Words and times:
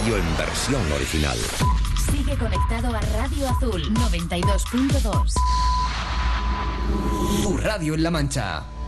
radio 0.00 0.16
en 0.16 0.36
versión 0.36 0.92
original. 0.92 1.38
Sigue 2.10 2.36
conectado 2.38 2.96
a 2.96 3.00
Radio 3.00 3.48
Azul 3.48 3.82
92.2. 3.94 5.34
Tu 7.42 7.56
radio 7.58 7.94
en 7.94 8.02
La 8.02 8.10
Mancha. 8.10 8.79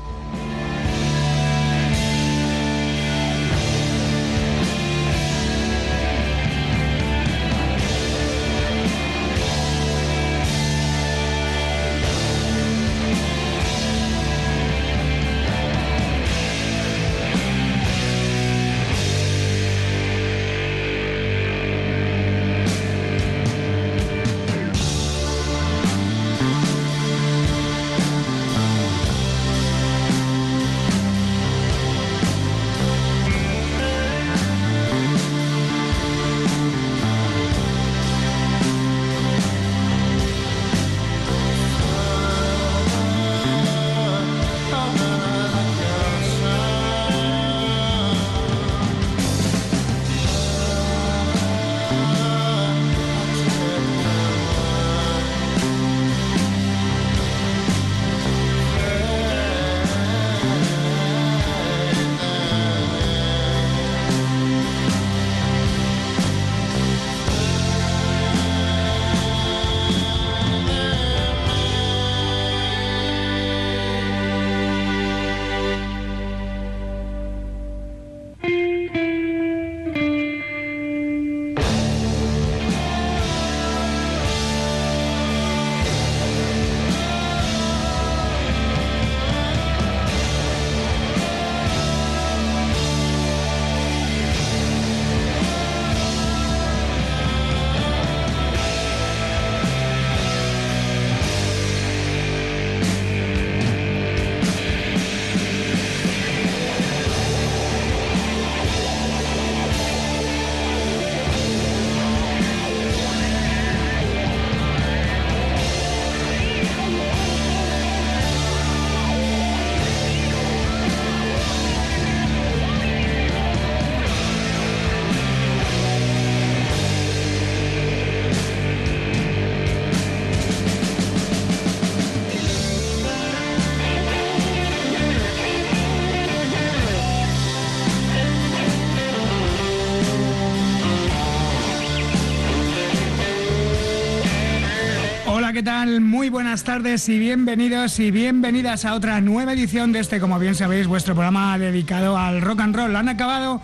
¿Qué 145.62 145.66
tal? 145.66 146.00
Muy 146.00 146.28
buenas 146.28 146.64
tardes 146.64 147.08
y 147.08 147.20
bienvenidos 147.20 148.00
y 148.00 148.10
bienvenidas 148.10 148.84
a 148.84 148.94
otra 148.94 149.20
nueva 149.20 149.52
edición 149.52 149.92
de 149.92 150.00
este, 150.00 150.18
como 150.18 150.36
bien 150.40 150.56
sabéis, 150.56 150.88
vuestro 150.88 151.14
programa 151.14 151.56
dedicado 151.56 152.18
al 152.18 152.40
rock 152.40 152.62
and 152.62 152.74
roll. 152.74 152.96
Han 152.96 153.08
acabado 153.08 153.60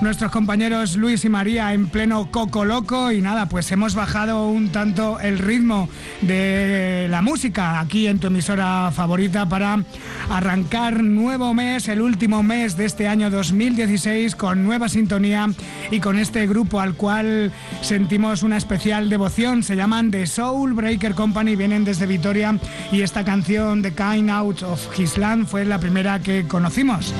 nuestros 0.00 0.30
compañeros 0.30 0.96
Luis 0.96 1.24
y 1.24 1.28
María 1.28 1.72
en 1.72 1.88
pleno 1.88 2.30
coco 2.30 2.64
loco 2.64 3.10
y 3.10 3.20
nada, 3.20 3.48
pues 3.48 3.70
hemos 3.72 3.94
bajado 3.94 4.48
un 4.48 4.70
tanto 4.70 5.18
el 5.20 5.38
ritmo 5.38 5.88
de 6.20 7.06
la 7.10 7.22
música 7.22 7.80
aquí 7.80 8.06
en 8.06 8.18
tu 8.18 8.28
emisora 8.28 8.90
favorita 8.92 9.48
para 9.48 9.82
arrancar 10.30 11.02
nuevo 11.02 11.52
mes, 11.54 11.88
el 11.88 12.00
último 12.00 12.42
mes 12.42 12.76
de 12.76 12.84
este 12.84 13.08
año 13.08 13.30
2016 13.30 14.36
con 14.36 14.64
nueva 14.64 14.88
sintonía 14.88 15.48
y 15.90 16.00
con 16.00 16.18
este 16.18 16.46
grupo 16.46 16.80
al 16.80 16.94
cual 16.94 17.52
sentimos 17.80 18.42
una 18.42 18.56
especial 18.56 19.08
devoción. 19.08 19.62
Se 19.62 19.76
llaman 19.76 20.10
The 20.10 20.26
Soul 20.26 20.74
Breaker 20.74 21.14
Company, 21.14 21.56
vienen 21.56 21.84
desde 21.84 22.06
Vitoria 22.06 22.58
y 22.92 23.02
esta 23.02 23.24
canción 23.24 23.82
The 23.82 23.92
Kind 23.92 24.30
Out 24.30 24.62
of 24.62 24.98
His 24.98 25.18
Land 25.18 25.46
fue 25.46 25.64
la 25.64 25.78
primera 25.78 26.20
que 26.20 26.46
conocimos. 26.46 27.12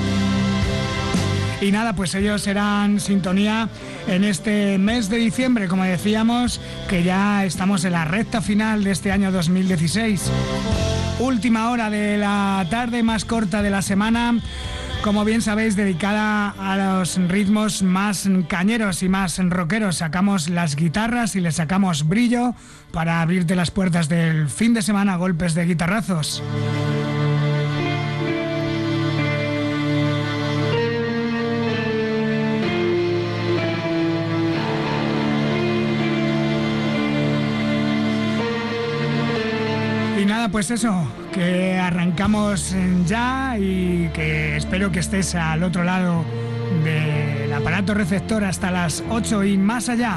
Y 1.61 1.71
nada, 1.71 1.93
pues 1.93 2.15
ellos 2.15 2.41
serán 2.41 2.99
sintonía 2.99 3.67
en 4.07 4.23
este 4.23 4.77
mes 4.77 5.09
de 5.09 5.17
diciembre, 5.17 5.67
como 5.67 5.83
decíamos, 5.83 6.61
que 6.87 7.03
ya 7.03 7.43
estamos 7.43 7.83
en 7.83 7.91
la 7.93 8.05
recta 8.05 8.41
final 8.41 8.83
de 8.83 8.91
este 8.91 9.11
año 9.11 9.31
2016. 9.31 10.31
Última 11.19 11.69
hora 11.69 11.89
de 11.89 12.17
la 12.17 12.65
tarde 12.69 13.03
más 13.03 13.25
corta 13.25 13.61
de 13.61 13.69
la 13.69 13.81
semana 13.81 14.39
como 15.03 15.23
bien 15.23 15.41
sabéis, 15.41 15.77
dedicada 15.77 16.49
a 16.59 16.75
los 16.75 17.15
ritmos 17.29 17.83
más 17.83 18.29
cañeros 18.49 19.01
y 19.01 19.07
más 19.07 19.37
rockeros. 19.37 19.97
Sacamos 19.97 20.49
las 20.49 20.75
guitarras 20.75 21.37
y 21.37 21.39
le 21.39 21.53
sacamos 21.53 22.07
brillo 22.07 22.53
para 22.91 23.21
abrirte 23.21 23.55
las 23.55 23.71
puertas 23.71 24.09
del 24.09 24.49
fin 24.49 24.73
de 24.73 24.81
semana 24.81 25.13
a 25.13 25.17
golpes 25.17 25.53
de 25.53 25.65
guitarrazos. 25.65 26.43
Pues 40.47 40.71
eso, 40.71 41.05
que 41.33 41.77
arrancamos 41.77 42.73
ya 43.05 43.57
y 43.59 44.09
que 44.13 44.55
espero 44.55 44.91
que 44.91 44.99
estés 44.99 45.35
al 45.35 45.63
otro 45.63 45.83
lado 45.83 46.23
del 46.83 47.51
aparato 47.51 47.93
receptor 47.93 48.45
hasta 48.45 48.71
las 48.71 49.03
8 49.09 49.43
y 49.43 49.57
más 49.57 49.89
allá. 49.89 50.15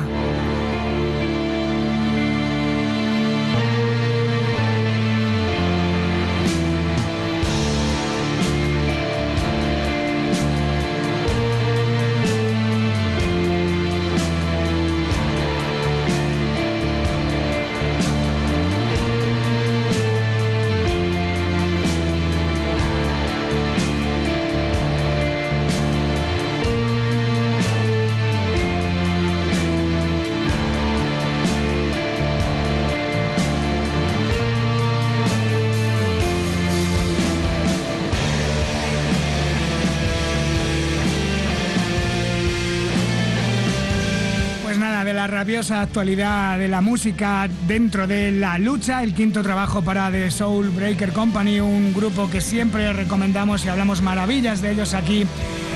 Rabiosa 45.43 45.81
actualidad 45.81 46.57
de 46.57 46.69
la 46.69 46.81
música 46.81 47.49
dentro 47.67 48.07
de 48.07 48.31
la 48.31 48.59
lucha, 48.59 49.03
el 49.03 49.13
quinto 49.13 49.43
trabajo 49.43 49.83
para 49.83 50.09
The 50.09 50.31
Soul 50.31 50.71
Breaker 50.71 51.13
Company, 51.13 51.59
un 51.59 51.93
grupo 51.93 52.31
que 52.31 52.41
siempre 52.41 52.93
recomendamos 52.93 53.65
y 53.65 53.69
hablamos 53.69 54.03
maravillas 54.03 54.63
de 54.63 54.71
ellos 54.71 54.95
aquí 54.95 55.27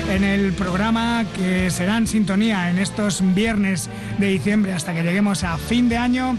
en 0.09 0.23
el 0.23 0.53
programa 0.53 1.25
que 1.35 1.69
será 1.69 1.97
en 1.97 2.07
sintonía 2.07 2.69
en 2.69 2.77
estos 2.77 3.21
viernes 3.35 3.89
de 4.17 4.27
diciembre 4.27 4.71
hasta 4.71 4.93
que 4.93 5.03
lleguemos 5.03 5.43
a 5.43 5.57
fin 5.57 5.89
de 5.89 5.97
año. 5.97 6.37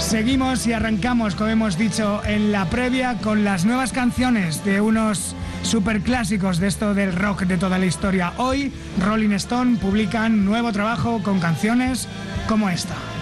Seguimos 0.00 0.66
y 0.66 0.72
arrancamos, 0.72 1.36
como 1.36 1.50
hemos 1.50 1.78
dicho 1.78 2.20
en 2.26 2.50
la 2.50 2.64
previa, 2.64 3.16
con 3.22 3.44
las 3.44 3.64
nuevas 3.64 3.92
canciones 3.92 4.64
de 4.64 4.80
unos 4.80 5.36
superclásicos 5.62 6.58
de 6.58 6.66
esto 6.66 6.94
del 6.94 7.12
rock 7.12 7.42
de 7.42 7.58
toda 7.58 7.78
la 7.78 7.86
historia. 7.86 8.32
Hoy 8.36 8.72
Rolling 9.04 9.32
Stone 9.32 9.78
publican 9.78 10.44
nuevo 10.44 10.72
trabajo 10.72 11.22
con 11.22 11.40
canciones 11.40 12.08
como 12.46 12.68
esta. 12.68 13.15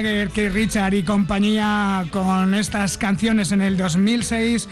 Que 0.00 0.48
Richard 0.48 0.94
y 0.94 1.02
compañía 1.02 2.06
con 2.10 2.54
estas 2.54 2.96
canciones 2.96 3.52
en 3.52 3.60
el 3.60 3.76
2006 3.76 4.66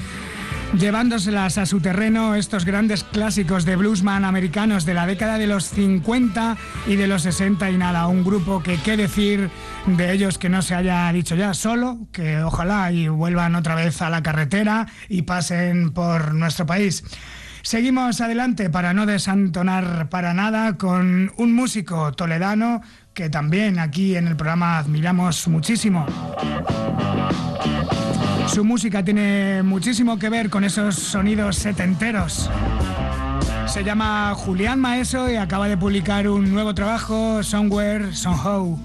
llevándoselas 0.78 1.58
a 1.58 1.66
su 1.66 1.80
terreno 1.80 2.34
estos 2.36 2.64
grandes 2.64 3.04
clásicos 3.04 3.66
de 3.66 3.76
bluesman 3.76 4.24
americanos 4.24 4.86
de 4.86 4.94
la 4.94 5.06
década 5.06 5.36
de 5.36 5.46
los 5.46 5.64
50 5.64 6.56
y 6.86 6.96
de 6.96 7.06
los 7.06 7.22
60 7.22 7.70
y 7.70 7.76
nada, 7.76 8.06
un 8.06 8.24
grupo 8.24 8.62
que 8.62 8.78
qué 8.78 8.96
decir 8.96 9.50
de 9.86 10.10
ellos 10.10 10.38
que 10.38 10.48
no 10.48 10.62
se 10.62 10.74
haya 10.74 11.12
dicho 11.12 11.34
ya 11.34 11.52
solo, 11.52 11.98
que 12.12 12.38
ojalá 12.38 12.90
y 12.90 13.08
vuelvan 13.08 13.56
otra 13.56 13.74
vez 13.74 14.00
a 14.00 14.08
la 14.08 14.22
carretera 14.22 14.86
y 15.10 15.22
pasen 15.22 15.90
por 15.90 16.32
nuestro 16.34 16.64
país. 16.64 17.04
Seguimos 17.62 18.22
adelante 18.22 18.70
para 18.70 18.94
no 18.94 19.04
desantonar 19.04 20.08
para 20.08 20.32
nada 20.32 20.78
con 20.78 21.30
un 21.36 21.52
músico 21.52 22.10
toledano 22.12 22.80
que 23.20 23.28
también 23.28 23.78
aquí 23.78 24.16
en 24.16 24.26
el 24.28 24.34
programa 24.34 24.78
admiramos 24.78 25.46
muchísimo. 25.46 26.06
Su 28.46 28.64
música 28.64 29.04
tiene 29.04 29.62
muchísimo 29.62 30.18
que 30.18 30.30
ver 30.30 30.48
con 30.48 30.64
esos 30.64 30.94
sonidos 30.94 31.56
setenteros. 31.56 32.48
Se 33.66 33.84
llama 33.84 34.32
Julián 34.34 34.80
Maeso 34.80 35.30
y 35.30 35.36
acaba 35.36 35.68
de 35.68 35.76
publicar 35.76 36.28
un 36.28 36.50
nuevo 36.50 36.74
trabajo, 36.74 37.42
Somewhere, 37.42 38.14
Somehow. 38.14 38.80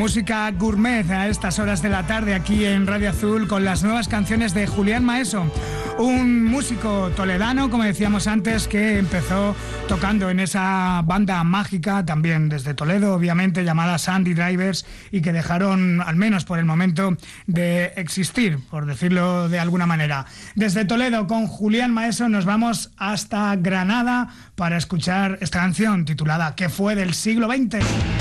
Música 0.00 0.50
gourmet 0.52 1.10
a 1.10 1.28
estas 1.28 1.58
horas 1.58 1.82
de 1.82 1.90
la 1.90 2.06
tarde 2.06 2.34
aquí 2.34 2.64
en 2.64 2.86
Radio 2.86 3.10
Azul 3.10 3.46
con 3.46 3.66
las 3.66 3.82
nuevas 3.82 4.08
canciones 4.08 4.54
de 4.54 4.66
Julián 4.66 5.04
Maeso, 5.04 5.52
un 5.98 6.42
músico 6.46 7.10
toledano, 7.14 7.68
como 7.68 7.84
decíamos 7.84 8.26
antes, 8.26 8.66
que 8.66 8.98
empezó 8.98 9.54
tocando 9.88 10.30
en 10.30 10.40
esa 10.40 11.02
banda 11.04 11.44
mágica, 11.44 12.06
también 12.06 12.48
desde 12.48 12.72
Toledo, 12.72 13.12
obviamente, 13.12 13.62
llamada 13.62 13.98
Sandy 13.98 14.32
Drivers, 14.32 14.86
y 15.10 15.20
que 15.20 15.34
dejaron, 15.34 16.00
al 16.00 16.16
menos 16.16 16.46
por 16.46 16.58
el 16.58 16.64
momento, 16.64 17.18
de 17.46 17.92
existir, 17.96 18.58
por 18.70 18.86
decirlo 18.86 19.50
de 19.50 19.58
alguna 19.58 19.84
manera. 19.84 20.24
Desde 20.54 20.86
Toledo, 20.86 21.26
con 21.26 21.46
Julián 21.46 21.92
Maeso, 21.92 22.30
nos 22.30 22.46
vamos 22.46 22.90
hasta 22.96 23.54
Granada 23.56 24.28
para 24.54 24.78
escuchar 24.78 25.36
esta 25.42 25.58
canción 25.58 26.06
titulada 26.06 26.54
¿Qué 26.54 26.70
fue 26.70 26.94
del 26.94 27.12
siglo 27.12 27.48
XX? 27.48 28.19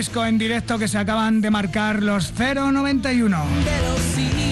Disco 0.00 0.24
en 0.24 0.38
directo 0.38 0.78
que 0.78 0.88
se 0.88 0.96
acaban 0.96 1.42
de 1.42 1.50
marcar 1.50 2.02
los 2.02 2.32
091. 2.32 4.49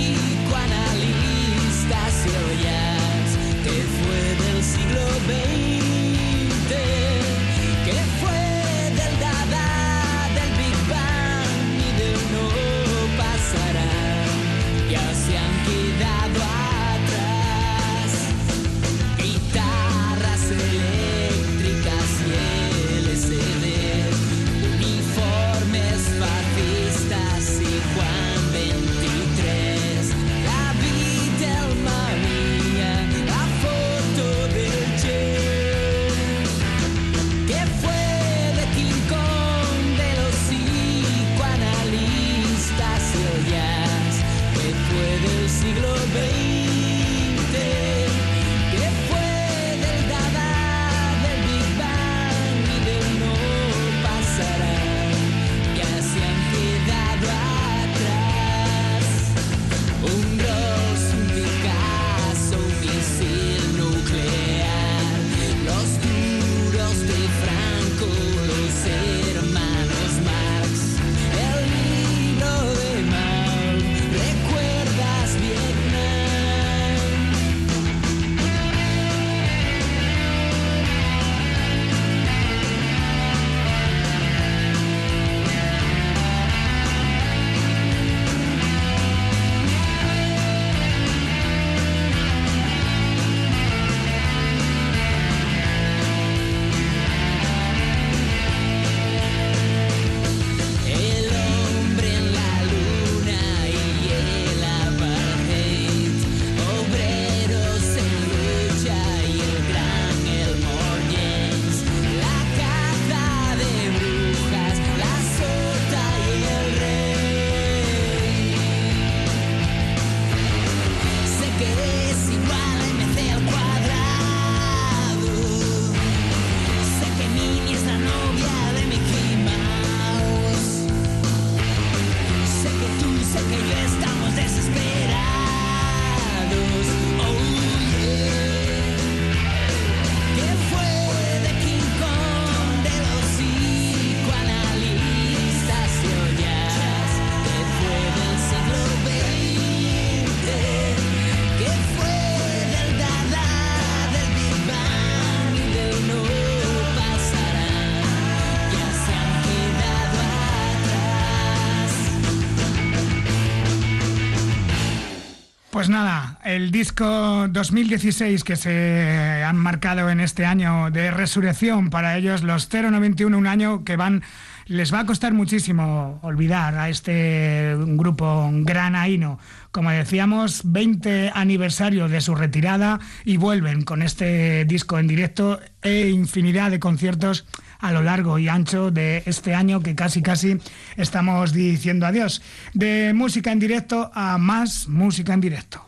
Pues 165.88 165.96
nada, 165.96 166.38
el 166.44 166.70
disco 166.70 167.48
2016 167.48 168.44
que 168.44 168.56
se 168.56 169.42
han 169.42 169.56
marcado 169.56 170.10
en 170.10 170.20
este 170.20 170.44
año 170.44 170.90
de 170.90 171.10
resurrección 171.10 171.88
para 171.88 172.18
ellos, 172.18 172.42
los 172.42 172.68
091, 172.70 173.38
un 173.38 173.46
año 173.46 173.84
que 173.84 173.96
van, 173.96 174.22
les 174.66 174.92
va 174.92 175.00
a 175.00 175.06
costar 175.06 175.32
muchísimo 175.32 176.18
olvidar 176.20 176.76
a 176.76 176.90
este 176.90 177.74
grupo 177.78 178.50
granaíno. 178.52 179.38
Como 179.70 179.90
decíamos, 179.90 180.60
20 180.64 181.32
aniversario 181.34 182.06
de 182.08 182.20
su 182.20 182.34
retirada 182.34 183.00
y 183.24 183.38
vuelven 183.38 183.80
con 183.80 184.02
este 184.02 184.66
disco 184.66 184.98
en 184.98 185.06
directo 185.06 185.58
e 185.80 186.10
infinidad 186.10 186.70
de 186.70 186.80
conciertos 186.80 187.46
a 187.78 187.92
lo 187.92 188.02
largo 188.02 188.38
y 188.38 188.48
ancho 188.48 188.90
de 188.90 189.22
este 189.26 189.54
año 189.54 189.80
que 189.80 189.94
casi 189.94 190.22
casi 190.22 190.58
estamos 190.96 191.52
diciendo 191.52 192.06
adiós. 192.06 192.42
De 192.74 193.12
música 193.14 193.52
en 193.52 193.58
directo 193.58 194.10
a 194.14 194.38
más 194.38 194.88
música 194.88 195.32
en 195.34 195.40
directo. 195.40 195.86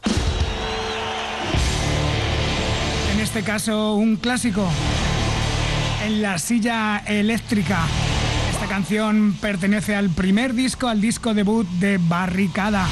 En 3.12 3.20
este 3.20 3.42
caso, 3.42 3.94
un 3.96 4.16
clásico. 4.16 4.68
En 6.06 6.22
la 6.22 6.38
silla 6.38 7.02
eléctrica. 7.06 7.84
Esta 8.50 8.66
canción 8.66 9.36
pertenece 9.40 9.94
al 9.94 10.10
primer 10.10 10.54
disco, 10.54 10.88
al 10.88 11.00
disco 11.00 11.34
debut 11.34 11.66
de 11.80 11.98
Barricada. 11.98 12.86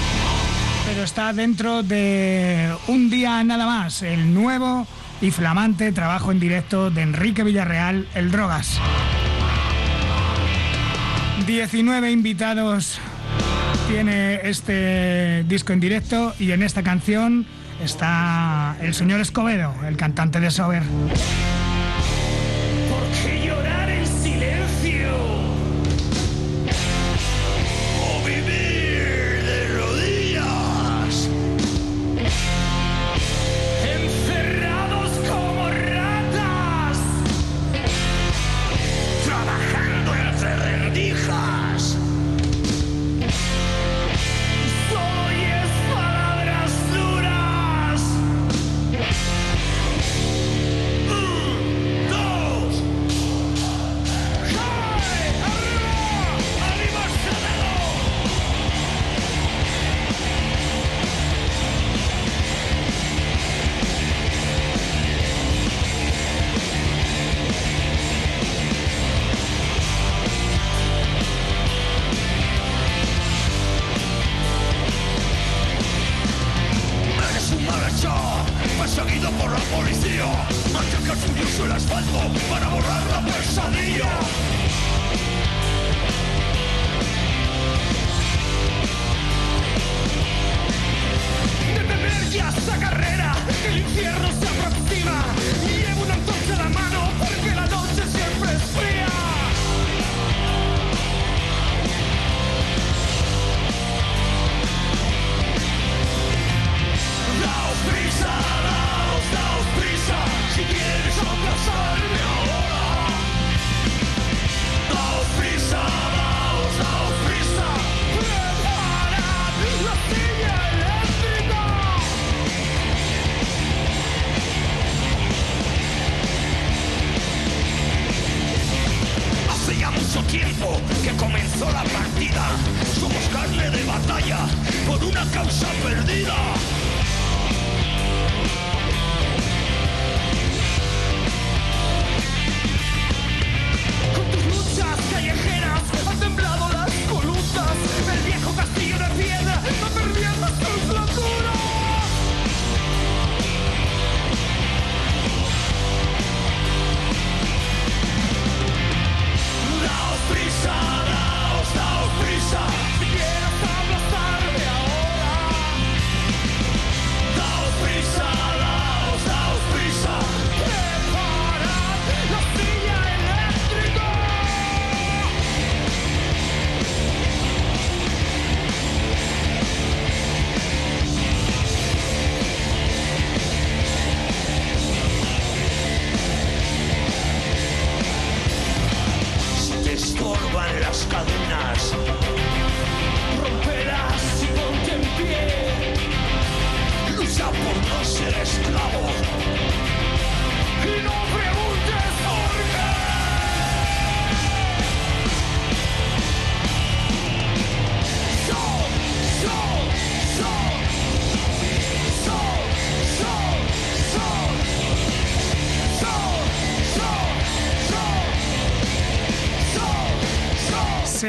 Pero 0.86 1.02
está 1.02 1.32
dentro 1.32 1.82
de 1.82 2.74
un 2.88 3.10
día 3.10 3.44
nada 3.44 3.66
más, 3.66 4.02
el 4.02 4.32
nuevo 4.32 4.86
y 5.20 5.30
flamante 5.30 5.92
trabajo 5.92 6.32
en 6.32 6.40
directo 6.40 6.90
de 6.90 7.02
Enrique 7.02 7.42
Villarreal, 7.44 8.06
El 8.14 8.30
Drogas. 8.30 8.80
19 11.46 12.10
invitados 12.10 13.00
tiene 13.88 14.40
este 14.44 15.44
disco 15.48 15.72
en 15.72 15.80
directo 15.80 16.34
y 16.38 16.52
en 16.52 16.62
esta 16.62 16.82
canción 16.82 17.46
está 17.82 18.76
el 18.80 18.94
señor 18.94 19.20
Escobedo, 19.20 19.74
el 19.86 19.96
cantante 19.96 20.40
de 20.40 20.50
Sober. 20.50 20.82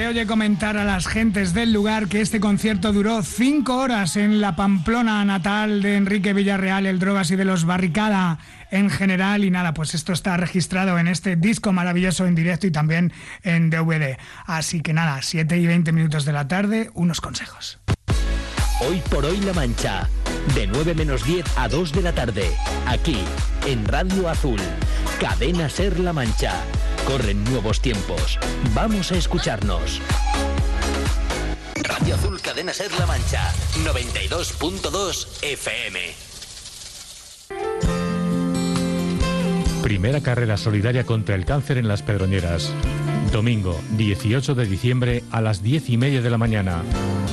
Oye 0.10 0.26
comentar 0.26 0.76
a 0.76 0.86
las 0.86 1.06
gentes 1.06 1.54
del 1.54 1.72
lugar 1.72 2.08
que 2.08 2.20
este 2.20 2.40
concierto 2.40 2.92
duró 2.92 3.22
cinco 3.22 3.76
horas 3.76 4.18
en 4.18 4.42
la 4.42 4.56
Pamplona 4.56 5.24
natal 5.24 5.84
de 5.84 5.98
Enrique 5.98 6.34
Villarreal, 6.34 6.88
el 6.88 6.98
Drogas 6.98 7.30
y 7.30 7.36
de 7.36 7.46
los 7.46 7.66
Barricada 7.66 8.40
en 8.72 8.90
general. 8.90 9.46
Y 9.46 9.52
nada, 9.52 9.76
pues 9.76 9.94
esto 9.94 10.12
está 10.12 10.36
registrado 10.36 10.98
en 10.98 11.08
este 11.08 11.36
disco 11.36 11.74
maravilloso 11.74 12.26
en 12.26 12.34
directo 12.34 12.66
y 12.66 12.72
también 12.72 13.14
en 13.44 13.70
DVD. 13.70 14.18
Así 14.48 14.82
que 14.82 14.94
nada, 14.94 15.22
7 15.22 15.56
y 15.60 15.68
20 15.68 15.92
minutos 15.92 16.26
de 16.26 16.34
la 16.34 16.48
tarde, 16.48 16.90
unos 16.96 17.22
consejos. 17.22 17.80
Hoy 18.82 19.04
por 19.12 19.26
hoy 19.26 19.38
La 19.42 19.54
Mancha. 19.54 20.10
De 20.56 20.66
9 20.66 20.96
menos 20.96 21.24
10 21.24 21.46
a 21.56 21.68
2 21.68 21.92
de 21.92 22.02
la 22.02 22.14
tarde. 22.14 22.50
Aquí, 22.88 23.20
en 23.68 23.86
Radio 23.86 24.28
Azul. 24.28 24.60
Cadena 25.20 25.70
Ser 25.70 26.00
La 26.00 26.14
Mancha. 26.14 26.54
Corren 27.10 27.44
nuevos 27.46 27.82
tiempos. 27.82 28.38
Vamos 28.76 29.12
a 29.12 29.18
escucharnos. 29.18 30.00
Radio 31.82 32.14
Azul 32.14 32.40
Cadena 32.40 32.72
Ser 32.72 32.92
La 33.00 33.08
Mancha. 33.08 33.52
92.2 33.84 35.42
FM. 35.42 36.00
Primera 39.82 40.22
carrera 40.22 40.56
solidaria 40.56 41.04
contra 41.04 41.34
el 41.34 41.46
cáncer 41.46 41.80
en 41.80 41.88
las 41.88 42.04
Pedroñeras. 42.04 42.72
Domingo 43.32 43.82
18 43.98 44.54
de 44.54 44.68
diciembre 44.68 45.24
a 45.32 45.42
las 45.42 45.64
10 45.64 45.90
y 45.90 45.98
media 45.98 46.22
de 46.22 46.30
la 46.30 46.38
mañana. 46.38 46.84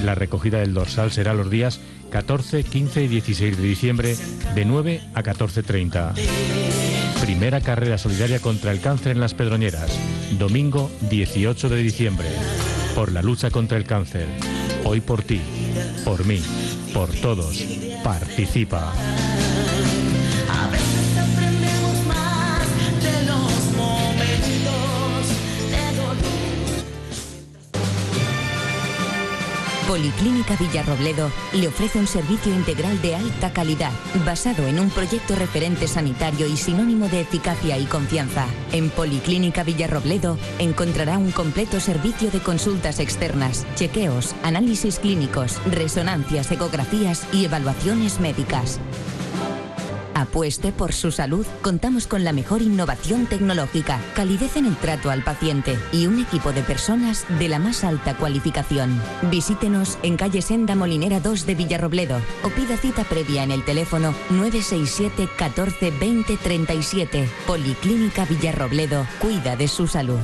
La 0.03 0.15
recogida 0.15 0.61
del 0.61 0.73
dorsal 0.73 1.13
será 1.13 1.35
los 1.35 1.51
días 1.51 1.81
14, 2.13 2.65
15 2.65 3.03
y 3.03 3.09
16 3.09 3.59
de 3.59 3.63
diciembre 3.63 4.17
de 4.55 4.65
9 4.65 5.03
a 5.13 5.23
14.30. 5.23 6.86
Primera 7.27 7.61
carrera 7.61 7.99
solidaria 7.99 8.39
contra 8.39 8.71
el 8.71 8.81
cáncer 8.81 9.11
en 9.11 9.21
las 9.21 9.35
Pedroñeras. 9.35 9.91
Domingo 10.39 10.89
18 11.11 11.69
de 11.69 11.77
diciembre. 11.79 12.29
Por 12.95 13.11
la 13.11 13.21
lucha 13.21 13.51
contra 13.51 13.77
el 13.77 13.85
cáncer. 13.85 14.29
Hoy 14.85 15.01
por 15.01 15.25
ti, 15.25 15.41
por 16.05 16.25
mí, 16.25 16.41
por 16.95 17.11
todos. 17.11 17.65
Participa. 18.05 18.93
Policlínica 29.87 30.57
Villarrobledo 30.57 31.31
le 31.53 31.69
ofrece 31.69 32.01
un 32.01 32.09
servicio 32.09 32.53
integral 32.53 33.01
de 33.03 33.15
alta 33.15 33.53
calidad, 33.53 33.93
basado 34.25 34.67
en 34.67 34.81
un 34.81 34.91
proyecto 34.91 35.37
referente 35.37 35.87
sanitario 35.87 36.49
y 36.49 36.57
sinónimo 36.57 37.09
de 37.09 37.21
eficacia 37.21 37.79
y 37.79 37.85
confianza. 37.85 38.47
En 38.73 38.91
Policlínica 38.91 39.63
Villarrobledo 39.63 40.39
encontrará 40.59 41.19
un 41.19 41.31
completo 41.31 41.79
servicio 41.79 42.33
de 42.33 42.41
consultas 42.41 42.99
externas, 42.99 43.65
chequeos, 43.77 44.35
análisis 44.43 44.99
clínicos, 44.99 45.61
resonancias, 45.71 46.51
ecografías 46.51 47.25
y 47.33 47.45
evaluaciones 47.45 48.19
médicas. 48.19 48.81
Apueste 50.17 50.73
por 50.73 50.95
su 50.95 51.13
salud. 51.13 51.45
Contamos 51.61 52.07
con 52.07 52.25
la 52.25 52.33
mejor 52.33 52.63
innovación 52.63 53.27
tecnológica, 53.27 54.01
calidez 54.15 54.57
en 54.57 54.65
el 54.65 54.75
trato 54.75 55.11
al 55.11 55.23
paciente 55.23 55.79
y 55.93 56.07
un 56.07 56.19
equipo 56.19 56.53
de 56.53 56.63
personas 56.63 57.27
de 57.39 57.49
la 57.49 57.59
más 57.59 57.85
alta 57.85 58.17
cualificación. 58.17 58.99
Visítenos 59.31 59.99
en 60.03 60.17
calle 60.17 60.41
Senda 60.41 60.75
Molinera 60.75 61.21
2 61.21 61.45
de 61.45 61.55
Villarrobledo 61.55 62.17
o 62.45 62.49
pida 62.49 62.79
cita 62.79 63.05
previa 63.05 63.43
en 63.43 63.51
el 63.51 63.63
teléfono 63.63 64.15
967 64.31 65.29
14 65.37 65.91
20 65.91 66.37
37. 66.39 67.29
Policlínica 67.47 68.25
Villarrobledo. 68.25 69.07
Cuida 69.21 69.55
de 69.55 69.69
su 69.69 69.87
salud. 69.87 70.21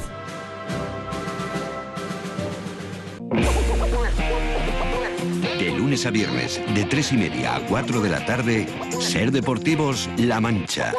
Lunes 5.92 6.07
a 6.07 6.11
viernes, 6.11 6.61
de 6.74 6.87
3 6.87 7.12
y 7.12 7.16
media 7.18 7.57
a 7.57 7.61
4 7.66 8.00
de 8.00 8.09
la 8.09 8.24
tarde, 8.24 8.66
Ser 8.98 9.31
Deportivos 9.31 10.09
La 10.16 10.40
Mancha. 10.40 10.94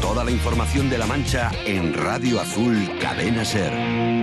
Toda 0.00 0.24
la 0.24 0.32
información 0.32 0.90
de 0.90 0.98
La 0.98 1.06
Mancha 1.06 1.52
en 1.66 1.94
Radio 1.94 2.40
Azul 2.40 2.98
Cadena 3.00 3.44
Ser. 3.44 4.21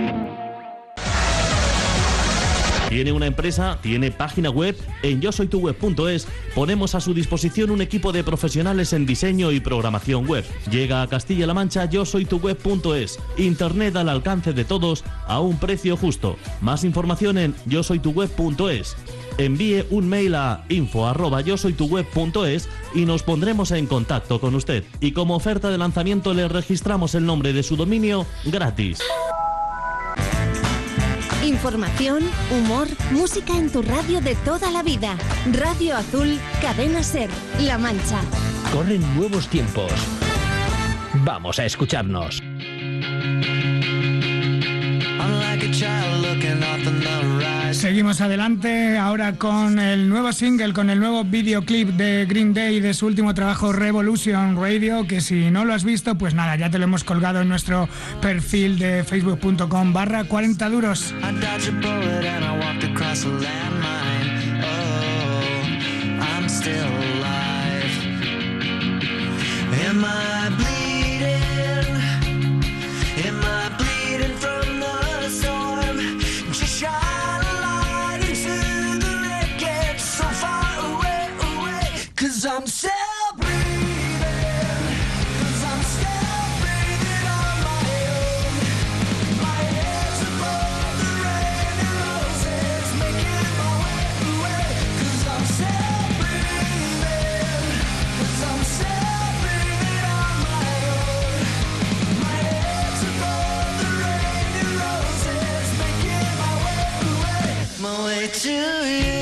Tiene 2.90 3.12
una 3.12 3.26
empresa, 3.26 3.78
tiene 3.80 4.10
página 4.10 4.50
web. 4.50 4.76
En 5.04 5.20
yo 5.20 5.30
soy 5.30 5.46
tu 5.46 5.60
web.es 5.60 6.26
ponemos 6.56 6.96
a 6.96 7.00
su 7.00 7.14
disposición 7.14 7.70
un 7.70 7.82
equipo 7.82 8.10
de 8.10 8.24
profesionales 8.24 8.92
en 8.92 9.06
diseño 9.06 9.52
y 9.52 9.60
programación 9.60 10.26
web. 10.26 10.44
Llega 10.72 11.00
a 11.00 11.06
Castilla-La 11.06 11.54
Mancha 11.54 11.84
yo 11.84 12.04
soy 12.04 12.24
tu 12.24 12.38
web.es. 12.38 13.20
Internet 13.38 13.94
al 13.94 14.08
alcance 14.08 14.52
de 14.52 14.64
todos 14.64 15.04
a 15.28 15.38
un 15.38 15.60
precio 15.60 15.96
justo. 15.96 16.36
Más 16.60 16.82
información 16.82 17.38
en 17.38 17.54
yo 17.64 17.84
soy 17.84 18.00
tu 18.00 18.10
web.es. 18.10 18.96
Envíe 19.38 19.86
un 19.90 20.08
mail 20.08 20.34
a 20.34 20.64
info 20.68 21.08
yo 21.44 21.56
soy 21.56 21.74
tu 21.74 21.86
web.es 21.86 22.68
y 22.92 23.04
nos 23.04 23.22
pondremos 23.22 23.70
en 23.70 23.86
contacto 23.86 24.40
con 24.40 24.56
usted. 24.56 24.82
Y 25.00 25.12
como 25.12 25.36
oferta 25.36 25.70
de 25.70 25.78
lanzamiento 25.78 26.34
le 26.34 26.48
registramos 26.48 27.14
el 27.14 27.24
nombre 27.24 27.52
de 27.52 27.62
su 27.62 27.76
dominio 27.76 28.26
gratis. 28.46 28.98
Información, 31.44 32.22
humor, 32.50 32.86
música 33.10 33.56
en 33.56 33.70
tu 33.70 33.80
radio 33.80 34.20
de 34.20 34.34
toda 34.36 34.70
la 34.70 34.82
vida. 34.82 35.16
Radio 35.52 35.96
Azul, 35.96 36.38
Cadena 36.60 37.02
Ser, 37.02 37.30
La 37.60 37.78
Mancha. 37.78 38.20
Corren 38.70 39.02
nuevos 39.16 39.48
tiempos. 39.48 39.90
Vamos 41.24 41.58
a 41.58 41.64
escucharnos. 41.64 42.42
Seguimos 47.72 48.20
adelante 48.20 48.98
ahora 48.98 49.36
con 49.36 49.78
el 49.78 50.08
nuevo 50.08 50.32
single, 50.32 50.72
con 50.72 50.90
el 50.90 50.98
nuevo 50.98 51.24
videoclip 51.24 51.90
de 51.90 52.26
Green 52.26 52.52
Day 52.52 52.80
de 52.80 52.94
su 52.94 53.06
último 53.06 53.32
trabajo 53.34 53.72
Revolution 53.72 54.56
Radio, 54.60 55.06
que 55.06 55.20
si 55.20 55.50
no 55.50 55.64
lo 55.64 55.72
has 55.72 55.84
visto, 55.84 56.16
pues 56.16 56.34
nada, 56.34 56.56
ya 56.56 56.70
te 56.70 56.78
lo 56.78 56.84
hemos 56.84 57.04
colgado 57.04 57.40
en 57.40 57.48
nuestro 57.48 57.88
perfil 58.20 58.78
de 58.78 59.04
facebook.com 59.04 59.92
barra 59.92 60.24
40 60.24 60.68
duros. 60.68 61.14
I 70.42 70.89
Cause 82.20 82.44
I'm 82.44 82.66
still 82.66 82.90
breathing. 83.38 84.20
Cause 85.40 85.64
I'm 85.72 85.82
still 85.88 86.44
breathing 86.60 87.26
on 87.40 87.56
my 87.64 87.88
own. 88.12 88.52
My 89.40 89.60
head's 89.72 90.20
above 90.28 91.00
the 91.00 91.12
rain 91.24 91.76
and 91.80 91.96
roses, 92.04 92.88
making 93.00 93.48
my 93.56 93.72
way 93.80 94.04
away. 94.28 94.68
Cause 95.00 95.22
I'm 95.32 95.44
still 95.56 96.04
breathing. 96.20 97.64
Cause 98.20 98.40
I'm 98.50 98.62
still 98.68 99.24
breathing 99.40 100.04
on 100.20 100.34
my 100.44 100.76
own. 100.92 101.40
My 102.20 102.36
head's 102.52 103.02
above 103.12 103.72
the 103.80 103.90
rain 104.04 104.52
and 104.60 104.72
roses, 104.84 105.68
making 105.80 106.28
my 106.42 106.52
way 106.64 106.84
away. 107.08 107.48
My 107.80 107.96
way 108.04 108.22
to 108.28 108.52
you. 108.52 109.19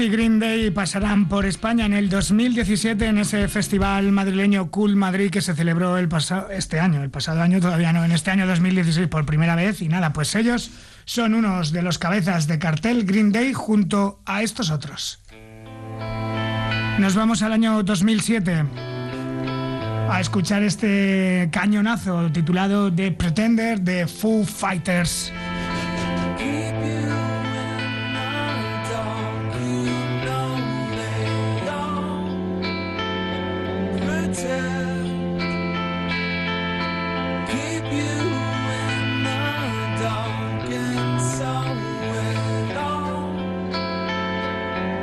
Sí, 0.00 0.08
Green 0.08 0.38
Day 0.38 0.70
pasarán 0.70 1.28
por 1.28 1.44
España 1.44 1.84
en 1.84 1.92
el 1.92 2.08
2017 2.08 3.04
en 3.04 3.18
ese 3.18 3.48
festival 3.48 4.12
madrileño 4.12 4.70
Cool 4.70 4.96
Madrid 4.96 5.30
que 5.30 5.42
se 5.42 5.54
celebró 5.54 5.98
el 5.98 6.08
pasado 6.08 6.48
este 6.50 6.80
año, 6.80 7.02
el 7.02 7.10
pasado 7.10 7.42
año 7.42 7.60
todavía 7.60 7.92
no, 7.92 8.02
en 8.02 8.12
este 8.12 8.30
año 8.30 8.46
2016 8.46 9.08
por 9.08 9.26
primera 9.26 9.56
vez 9.56 9.82
y 9.82 9.88
nada, 9.88 10.14
pues 10.14 10.34
ellos 10.36 10.70
son 11.04 11.34
unos 11.34 11.70
de 11.72 11.82
los 11.82 11.98
cabezas 11.98 12.46
de 12.46 12.58
cartel 12.58 13.04
Green 13.04 13.30
Day 13.30 13.52
junto 13.52 14.22
a 14.24 14.42
estos 14.42 14.70
otros. 14.70 15.20
Nos 16.98 17.14
vamos 17.14 17.42
al 17.42 17.52
año 17.52 17.82
2007 17.82 18.64
a 20.08 20.18
escuchar 20.18 20.62
este 20.62 21.50
cañonazo 21.52 22.32
titulado 22.32 22.90
The 22.90 23.12
Pretender 23.12 23.82
de 23.82 24.06
Foo 24.06 24.46
Fighters. 24.46 25.30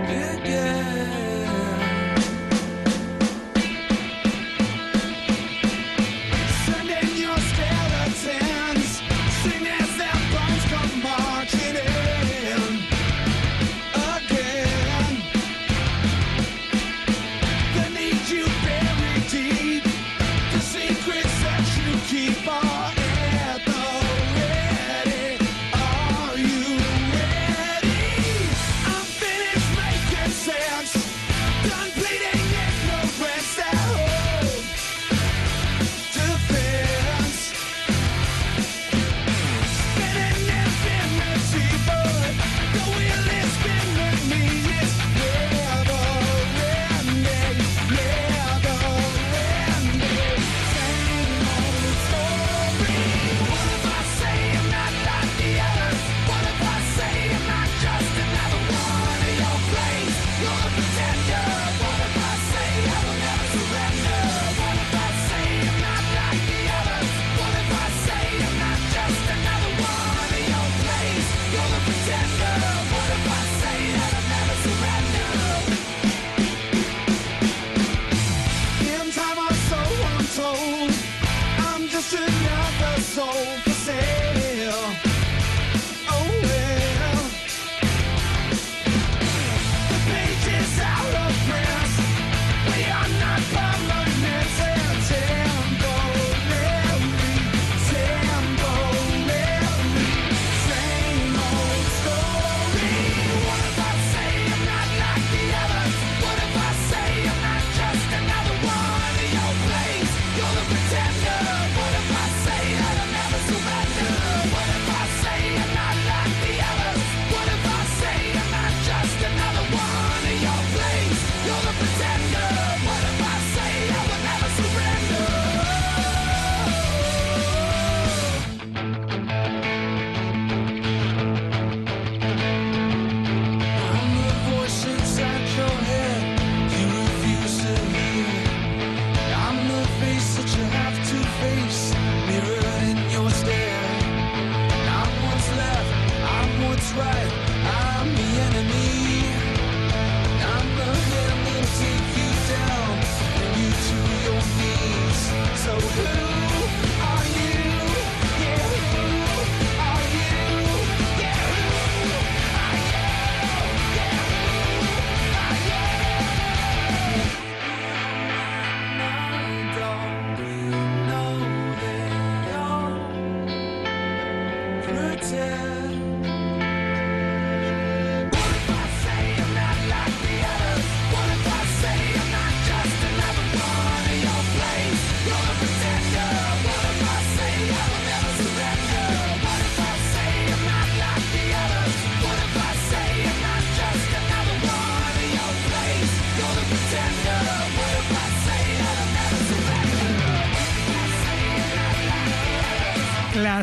again. 0.10 0.67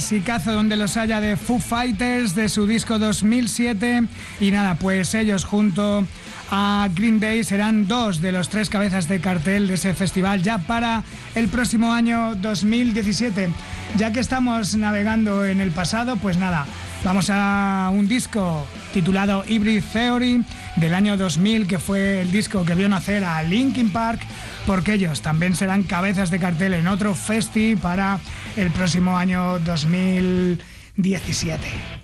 Clasicazo 0.07 0.53
donde 0.53 0.77
los 0.77 0.99
haya 0.99 1.19
de 1.19 1.35
Foo 1.35 1.59
Fighters 1.59 2.35
de 2.35 2.51
su 2.51 2.67
disco 2.67 2.99
2007 2.99 4.03
y 4.39 4.51
nada, 4.51 4.75
pues 4.75 5.15
ellos 5.15 5.47
junto 5.47 6.07
a 6.51 6.91
Green 6.95 7.21
Day 7.21 7.43
serán 7.43 7.89
dos 7.89 8.21
de 8.21 8.31
los 8.31 8.51
tres 8.51 8.69
cabezas 8.69 9.09
de 9.09 9.21
cartel 9.21 9.67
de 9.67 9.75
ese 9.75 9.95
festival 9.95 10.43
ya 10.43 10.59
para 10.59 11.05
el 11.35 11.49
próximo 11.49 11.95
año 11.95 12.35
2017. 12.35 13.49
Ya 13.97 14.13
que 14.13 14.21
estamos 14.21 14.77
navegando 14.77 15.47
en 15.47 15.63
el 15.63 15.71
pasado, 15.71 16.17
pues 16.17 16.37
nada, 16.37 16.67
vamos 17.03 17.31
a 17.31 17.91
un 17.91 18.07
disco 18.07 18.67
titulado 18.95 19.45
Hybrid 19.47 19.83
Theory 19.93 20.43
del 20.77 20.95
año 20.95 21.17
2000 21.17 21.67
que 21.67 21.81
fue 21.81 22.21
el 22.21 22.31
disco 22.31 22.65
que 22.65 22.77
vio 22.77 22.89
nacer 22.89 23.25
a 23.25 23.43
Linkin 23.43 23.91
Park 23.91 24.21
porque 24.67 24.93
ellos 24.95 25.21
también 25.21 25.57
serán 25.57 25.83
cabezas 25.83 26.31
de 26.31 26.39
cartel 26.39 26.75
en 26.75 26.87
otro 26.87 27.17
festi 27.17 27.75
para 27.75 28.21
el 28.57 28.71
próximo 28.71 29.19
año 29.19 29.59
2017. 29.59 32.04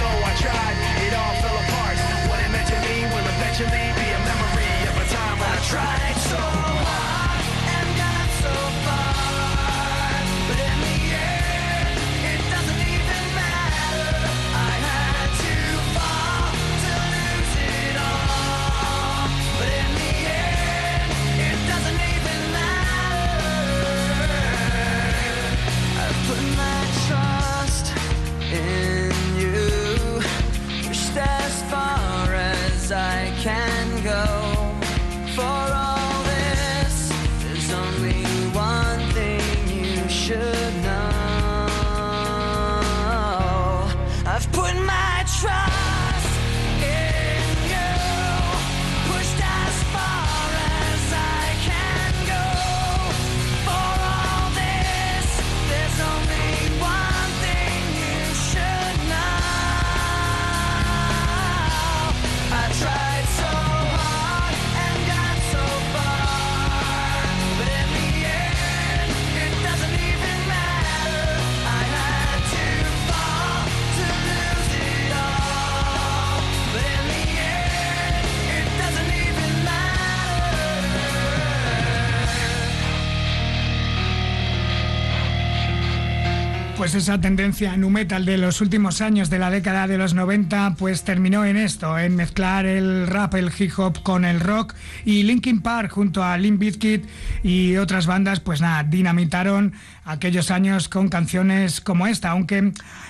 pues 86.81 86.95
esa 86.95 87.21
tendencia 87.21 87.77
nu 87.77 87.93
metal 87.93 88.25
de 88.25 88.41
los 88.41 88.59
últimos 88.59 89.01
años 89.01 89.29
de 89.29 89.37
la 89.37 89.51
década 89.51 89.85
de 89.85 89.99
los 89.99 90.15
90 90.15 90.77
pues 90.79 91.03
terminó 91.03 91.45
en 91.45 91.55
esto, 91.55 91.99
en 91.99 92.15
mezclar 92.15 92.65
el 92.65 93.05
rap, 93.05 93.35
el 93.35 93.51
hip 93.55 93.77
hop 93.77 94.01
con 94.01 94.25
el 94.25 94.39
rock. 94.39 94.73
Y 95.05 95.21
Linkin 95.21 95.61
Park 95.61 95.91
junto 95.91 96.23
a 96.23 96.35
Limp 96.39 96.57
Bizkit 96.57 97.05
y 97.43 97.77
otras 97.77 98.07
bandas 98.07 98.39
pues 98.39 98.61
nada, 98.61 98.81
dinamitaron 98.81 99.73
aquellos 100.05 100.49
años 100.49 100.89
con 100.89 101.09
canciones 101.09 101.81
como 101.81 102.07
esta, 102.07 102.31
aunque 102.31 102.57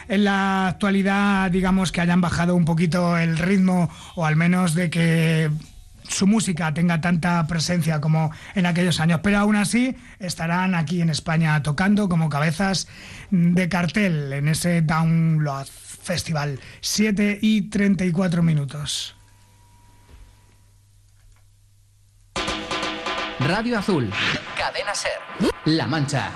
en 0.10 0.23
la 0.25 0.67
actualidad 0.67 1.49
digamos 1.49 1.93
que 1.93 2.01
hayan 2.01 2.19
bajado 2.19 2.55
un 2.55 2.65
poquito 2.65 3.17
el 3.17 3.38
ritmo 3.38 3.89
o 4.15 4.25
al 4.25 4.36
menos 4.36 4.75
de 4.75 4.89
que 4.89 5.49
su 6.12 6.28
música 6.28 6.74
tenga 6.74 7.02
tanta 7.02 7.45
presencia 7.47 8.02
como 8.02 8.32
en 8.56 8.65
aquellos 8.65 9.00
años, 9.00 9.21
pero 9.24 9.39
aún 9.39 9.56
así 9.56 9.95
estarán 10.19 10.76
aquí 10.76 11.02
en 11.02 11.10
España 11.10 11.62
tocando 11.63 12.10
como 12.10 12.30
cabezas 12.30 12.88
de 13.32 13.69
cartel 13.69 14.34
en 14.34 14.47
ese 14.47 14.82
Download 14.82 15.67
Festival. 15.67 16.60
7 16.82 17.39
y 17.41 17.69
34 17.69 18.43
minutos. 18.43 19.15
Radio 23.40 23.79
Azul. 23.79 24.12
Cadena 24.56 24.94
Ser. 24.94 25.12
La 25.65 25.88
Mancha. 25.88 26.31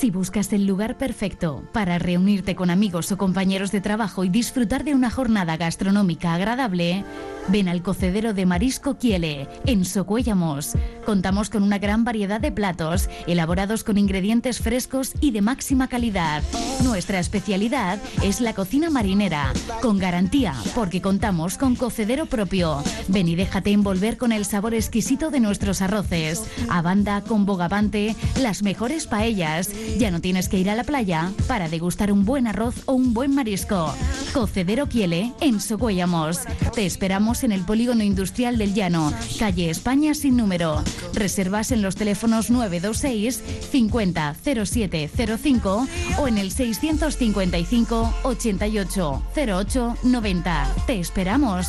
Si 0.00 0.10
buscas 0.10 0.50
el 0.54 0.66
lugar 0.66 0.96
perfecto 0.96 1.62
para 1.74 1.98
reunirte 1.98 2.56
con 2.56 2.70
amigos 2.70 3.12
o 3.12 3.18
compañeros 3.18 3.70
de 3.70 3.82
trabajo 3.82 4.24
y 4.24 4.30
disfrutar 4.30 4.82
de 4.82 4.94
una 4.94 5.10
jornada 5.10 5.58
gastronómica 5.58 6.32
agradable, 6.32 7.04
ven 7.50 7.68
al 7.68 7.82
cocedero 7.82 8.32
de 8.32 8.46
Marisco 8.46 8.96
Quiele, 8.96 9.48
en 9.66 9.84
Socuéllamos. 9.84 10.74
Contamos 11.04 11.50
con 11.50 11.62
una 11.62 11.78
gran 11.78 12.04
variedad 12.04 12.40
de 12.40 12.52
platos, 12.52 13.08
elaborados 13.26 13.82
con 13.82 13.98
ingredientes 13.98 14.60
frescos 14.60 15.12
y 15.20 15.32
de 15.32 15.42
máxima 15.42 15.88
calidad. 15.88 16.42
Nuestra 16.84 17.18
especialidad 17.18 17.98
es 18.22 18.40
la 18.40 18.54
cocina 18.54 18.90
marinera, 18.90 19.52
con 19.82 19.98
garantía, 19.98 20.54
porque 20.74 21.00
contamos 21.00 21.58
con 21.58 21.74
cocedero 21.74 22.26
propio. 22.26 22.82
Ven 23.08 23.28
y 23.28 23.34
déjate 23.34 23.72
envolver 23.72 24.16
con 24.16 24.30
el 24.30 24.44
sabor 24.44 24.74
exquisito 24.74 25.30
de 25.30 25.40
nuestros 25.40 25.82
arroces, 25.82 26.44
a 26.68 26.82
banda 26.82 27.22
con 27.22 27.46
bogavante, 27.46 28.14
las 28.40 28.62
mejores 28.62 29.06
paellas. 29.06 29.70
Ya 29.98 30.10
no 30.10 30.20
tienes 30.20 30.48
que 30.48 30.58
ir 30.58 30.70
a 30.70 30.76
la 30.76 30.84
playa 30.84 31.32
para 31.48 31.68
degustar 31.68 32.12
un 32.12 32.24
buen 32.24 32.46
arroz 32.46 32.76
o 32.86 32.92
un 32.92 33.12
buen 33.12 33.34
marisco. 33.34 33.92
Cocedero 34.32 34.88
Quiele, 34.88 35.32
en 35.40 35.60
Socuéllamos. 35.60 36.40
Te 36.74 36.86
esperamos 36.86 37.39
en 37.44 37.52
el 37.52 37.64
Polígono 37.64 38.02
Industrial 38.02 38.58
del 38.58 38.74
Llano, 38.74 39.12
calle 39.38 39.70
España 39.70 40.14
sin 40.14 40.36
número. 40.36 40.82
Reservas 41.14 41.72
en 41.72 41.82
los 41.82 41.96
teléfonos 41.96 42.50
926 42.50 43.42
50 43.70 44.36
0705 44.42 45.86
o 46.18 46.28
en 46.28 46.38
el 46.38 46.50
655 46.50 48.14
88 48.22 49.22
08 49.36 49.96
90. 50.02 50.74
Te 50.86 51.00
esperamos. 51.00 51.66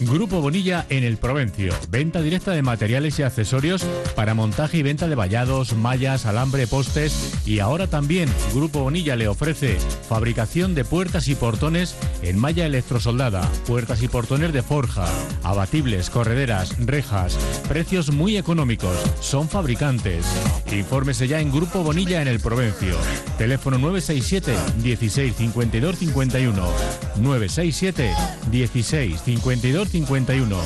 Grupo 0.00 0.40
Bonilla 0.40 0.86
en 0.90 1.02
el 1.02 1.16
Provencio. 1.16 1.74
Venta 1.90 2.20
directa 2.22 2.52
de 2.52 2.62
materiales 2.62 3.18
y 3.18 3.22
accesorios 3.22 3.84
para 4.14 4.34
montaje 4.34 4.78
y 4.78 4.82
venta 4.82 5.08
de 5.08 5.14
vallados, 5.14 5.74
mallas, 5.74 6.26
alambre, 6.26 6.66
postes 6.66 7.34
y 7.44 7.58
ahora 7.58 7.88
también 7.88 8.28
Grupo 8.54 8.80
Bonilla 8.80 9.16
le 9.16 9.28
ofrece 9.28 9.76
fabricación 10.08 10.74
de 10.74 10.84
puertas 10.84 11.28
y 11.28 11.34
portones 11.34 11.96
en 12.22 12.38
malla 12.38 12.66
electrosoldada, 12.66 13.42
puertas 13.66 14.02
y 14.02 14.08
portones 14.08 14.52
de 14.52 14.62
forja, 14.68 15.06
abatibles, 15.42 16.10
correderas, 16.10 16.76
rejas, 16.78 17.38
precios 17.68 18.12
muy 18.12 18.36
económicos. 18.36 18.94
Son 19.20 19.48
fabricantes. 19.48 20.26
Infórmese 20.70 21.26
ya 21.26 21.40
en 21.40 21.50
Grupo 21.50 21.82
Bonilla 21.82 22.20
en 22.20 22.28
el 22.28 22.38
Provencio. 22.38 22.94
Teléfono 23.38 23.78
967 23.78 24.54
16 24.82 25.34
52 25.34 25.96
51 25.96 26.68
967 27.16 28.12
16 28.50 29.22
52 29.22 29.88
51 29.88 30.56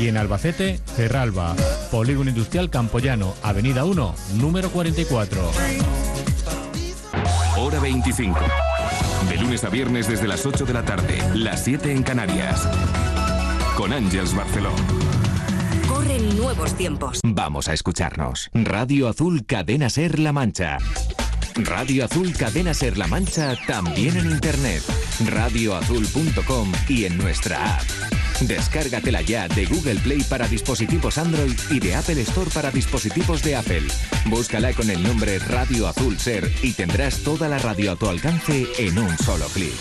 y 0.00 0.08
en 0.08 0.16
Albacete, 0.16 0.80
Cerralba, 0.96 1.54
Polígono 1.92 2.30
Industrial 2.30 2.68
Campoyano, 2.68 3.34
Avenida 3.44 3.84
1, 3.84 4.14
número 4.40 4.70
44. 4.70 5.40
Hora 7.56 7.78
25. 7.78 8.40
De 9.28 9.36
lunes 9.36 9.62
a 9.62 9.68
viernes 9.68 10.08
desde 10.08 10.26
las 10.26 10.44
8 10.44 10.64
de 10.64 10.72
la 10.72 10.84
tarde, 10.84 11.22
las 11.34 11.62
7 11.62 11.92
en 11.92 12.02
Canarias. 12.02 12.66
Con 13.76 13.92
Ángels 13.92 14.34
Barceló. 14.34 14.70
Corren 15.88 16.36
nuevos 16.36 16.74
tiempos. 16.74 17.20
Vamos 17.24 17.68
a 17.68 17.72
escucharnos. 17.72 18.50
Radio 18.52 19.08
Azul 19.08 19.46
Cadena 19.46 19.88
Ser 19.88 20.18
La 20.18 20.32
Mancha. 20.32 20.78
Radio 21.56 22.04
Azul 22.04 22.32
Cadena 22.34 22.74
Ser 22.74 22.98
La 22.98 23.06
Mancha 23.06 23.56
también 23.66 24.16
en 24.16 24.30
internet. 24.30 24.82
Radioazul.com 25.26 26.72
y 26.88 27.04
en 27.04 27.16
nuestra 27.16 27.76
app. 27.76 27.82
Descárgatela 28.40 29.22
ya 29.22 29.48
de 29.48 29.66
Google 29.66 30.00
Play 30.00 30.22
para 30.24 30.48
dispositivos 30.48 31.16
Android 31.16 31.54
y 31.70 31.78
de 31.78 31.94
Apple 31.94 32.20
Store 32.22 32.50
para 32.52 32.70
dispositivos 32.70 33.42
de 33.42 33.56
Apple. 33.56 33.86
Búscala 34.26 34.72
con 34.72 34.90
el 34.90 35.02
nombre 35.02 35.38
Radio 35.38 35.88
Azul 35.88 36.18
Ser 36.18 36.50
y 36.62 36.72
tendrás 36.72 37.22
toda 37.22 37.48
la 37.48 37.58
radio 37.58 37.92
a 37.92 37.96
tu 37.96 38.08
alcance 38.08 38.66
en 38.78 38.98
un 38.98 39.16
solo 39.18 39.46
clic. 39.46 39.72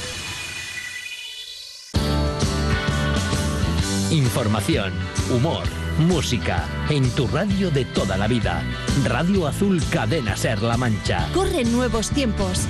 Información, 4.12 4.92
humor, 5.30 5.64
música, 6.00 6.68
en 6.90 7.10
tu 7.12 7.28
radio 7.28 7.72
de 7.72 7.86
toda 7.86 8.18
la 8.18 8.28
vida. 8.28 8.62
Radio 9.06 9.48
Azul 9.48 9.82
Cadena 9.90 10.36
Ser 10.36 10.62
La 10.62 10.76
Mancha. 10.76 11.30
Corren 11.34 11.72
nuevos 11.72 12.10
tiempos. 12.10 12.64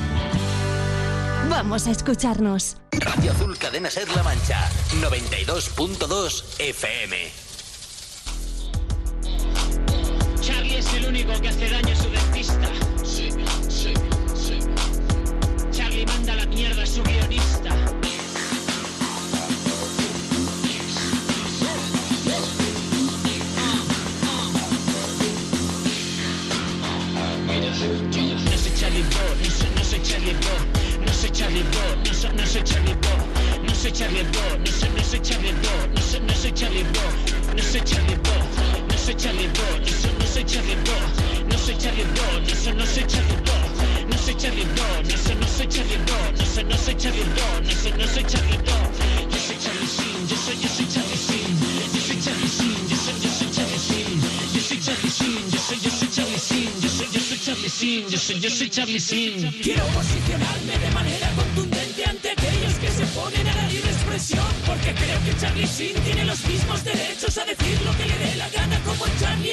Vamos 1.50 1.88
a 1.88 1.92
escucharnos. 1.92 2.78
Radio 2.92 3.32
Azul 3.32 3.58
Cadena 3.58 3.90
Ser 3.90 4.08
La 4.16 4.22
Mancha. 4.22 4.70
92.2 5.02 6.44
FM. 6.60 7.18
Charlie 10.42 10.78
es 10.78 10.94
el 10.94 11.08
único 11.08 11.42
que 11.42 11.50
hace 11.50 11.70
daño 11.72 11.92
a 11.92 11.96
su 11.96 12.10
dentista. 12.12 12.70
Sí, 13.04 13.30
sí, 13.68 13.94
sí. 14.36 14.60
Charlie 15.72 16.06
manda 16.06 16.36
la 16.36 16.46
mierda 16.46 16.84
a 16.84 16.86
su 16.86 17.02
guionista. 17.02 17.81
No 27.72 27.78
soy 27.78 28.74
Charlie 28.76 29.02
Bro, 29.04 29.24
no 29.40 29.50
soy, 29.50 29.70
no 29.76 29.84
soy 29.86 30.02
Charlie 30.04 30.34
Bro, 30.34 31.06
no 31.06 31.14
soy 31.14 31.30
Charlie 31.32 31.64
Bro, 31.72 31.96
no 32.04 32.14
soy, 32.14 32.30
no 32.36 32.46
soy 32.46 32.64
Charlie 32.64 32.94
Bro, 32.96 33.16
no 33.64 33.74
soy 33.76 33.92
Charlie 33.94 34.24
Bro, 34.24 34.60
no 34.60 34.72
soy, 34.72 34.90
no 34.90 35.04
soy 35.04 35.20
Charlie 35.22 35.54
Bro, 35.54 35.88
no 35.96 36.02
soy, 36.02 36.20
no 36.20 36.34
soy 36.36 36.52
Charlie 36.52 36.84
Bro, 36.84 37.56
no 37.56 37.64
soy 37.64 37.82
Charlie 37.82 38.18
Bro, 38.18 38.36
no 38.92 38.98
soy 38.98 39.16
Charlie 39.16 39.48
Bro, 39.48 39.80
no 39.80 39.88
soy, 39.88 40.12
no 40.20 40.26
soy 40.28 40.44
Charlie 40.44 40.76
Bro, 40.84 41.00
no 41.48 41.58
soy 41.58 41.78
Charlie 41.78 42.04
Bro, 42.12 42.40
no 42.44 42.56
soy, 42.60 42.74
no 42.76 42.86
soy 42.86 43.06
Charlie 43.08 43.40
Bro, 43.40 43.56
no 44.12 44.18
soy 44.18 44.36
Charlie 44.36 44.66
Bro, 44.76 45.04
no 45.08 45.16
soy, 45.16 45.36
no 45.40 45.48
soy 45.48 45.68
Charlie 45.72 45.98
Bro, 46.04 46.20
no 46.36 46.46
soy, 46.46 46.64
no 46.66 46.76
soy 46.76 46.96
Charlie 46.98 47.24
Bro, 47.24 47.48
no 47.64 47.72
soy, 47.72 47.92
no 47.96 48.06
soy 48.12 48.24
Charlie 48.28 48.60
Bro, 48.68 48.80
yo 49.32 49.40
soy 49.40 49.58
Charlie 49.64 49.88
Sheen, 49.88 50.28
yo 50.28 50.36
soy, 50.36 50.56
yo 50.60 50.68
soy 50.68 50.88
Charlie 50.92 51.24
Sheen, 51.24 51.56
yo 51.88 52.00
soy 52.04 52.20
Charlie 52.20 52.52
Sheen, 52.52 52.84
yo 52.92 52.98
soy, 53.00 53.16
yo 53.24 53.30
soy 53.32 53.48
Charlie 53.56 53.80
Sheen, 53.80 54.20
yo 54.52 54.60
soy 54.60 54.80
Charlie 54.84 55.10
Sheen, 55.10 55.50
yo 55.52 55.60
soy, 55.64 55.78
yo 55.80 55.90
soy 55.90 56.10
Charlie 56.12 56.38
Sheen, 56.38 56.82
yo 56.82 56.90
soy, 56.90 57.08
yo 57.08 57.12
soy 57.12 57.21
Charlie 57.52 58.06
yo 58.10 58.18
soy, 58.18 58.40
yo 58.40 58.50
soy 58.50 58.70
Charlie 58.70 59.00
Sheen. 59.00 59.52
Quiero 59.62 59.86
posicionarme 59.88 60.78
de 60.78 60.92
manera 60.92 61.30
contundente 61.36 62.06
ante 62.06 62.32
aquellos 62.32 62.74
que 62.76 62.90
se 62.90 63.06
ponen 63.08 63.46
a 63.46 63.56
la 63.56 63.68
libre 63.68 63.92
expresión 63.92 64.46
Porque 64.66 64.94
creo 64.94 65.20
que 65.26 65.38
Charlie 65.38 65.68
Sheen 65.68 66.02
tiene 66.04 66.24
los 66.24 66.46
mismos 66.46 66.82
derechos 66.86 67.38
a 67.38 67.44
decir 67.44 67.82
lo 67.84 67.92
que 67.98 68.06
le 68.06 68.18
dé 68.20 68.36
la 68.38 68.50
gana 68.50 68.80
como 68.86 69.06
Charlie 69.20 69.52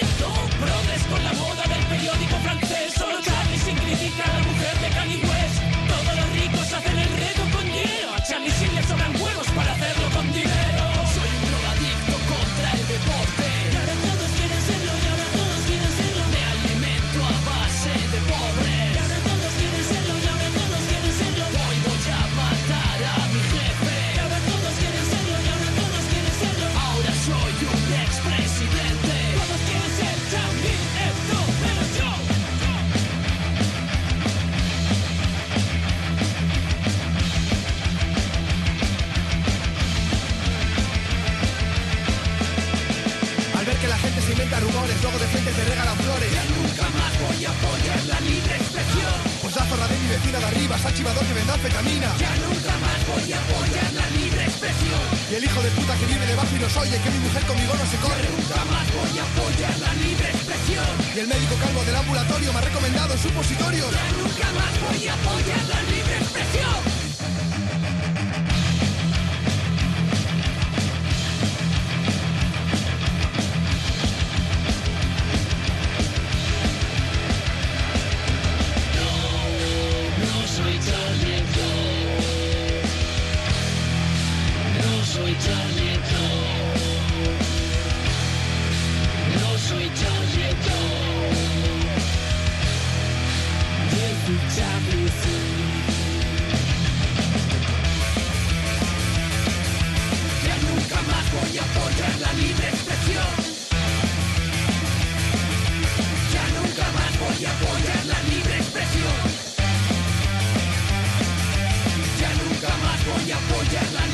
voy 113.59 113.77
a 113.77 113.81
apoyar 113.81 113.93
la 113.93 114.08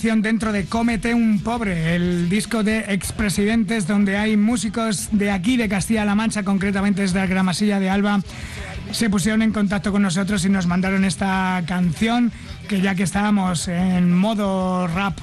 Dentro 0.00 0.52
de 0.52 0.64
Cómete 0.66 1.12
un 1.12 1.40
pobre, 1.40 1.96
el 1.96 2.28
disco 2.28 2.62
de 2.62 2.84
expresidentes 2.94 3.88
donde 3.88 4.16
hay 4.16 4.36
músicos 4.36 5.08
de 5.10 5.32
aquí, 5.32 5.56
de 5.56 5.68
Castilla-La 5.68 6.14
Mancha, 6.14 6.44
concretamente 6.44 7.02
desde 7.02 7.18
la 7.18 7.26
Gramasilla 7.26 7.80
de 7.80 7.90
Alba, 7.90 8.20
se 8.92 9.10
pusieron 9.10 9.42
en 9.42 9.52
contacto 9.52 9.90
con 9.90 10.02
nosotros 10.02 10.44
y 10.44 10.50
nos 10.50 10.68
mandaron 10.68 11.04
esta 11.04 11.64
canción 11.66 12.30
que 12.68 12.80
ya 12.80 12.94
que 12.94 13.02
estábamos 13.02 13.66
en 13.66 14.16
modo 14.16 14.86
rap 14.86 15.18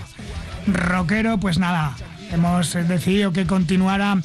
rockero, 0.67 1.37
pues 1.37 1.57
nada, 1.57 1.95
hemos 2.33 2.73
decidido 2.73 3.31
que 3.31 3.47
continuara 3.47 4.17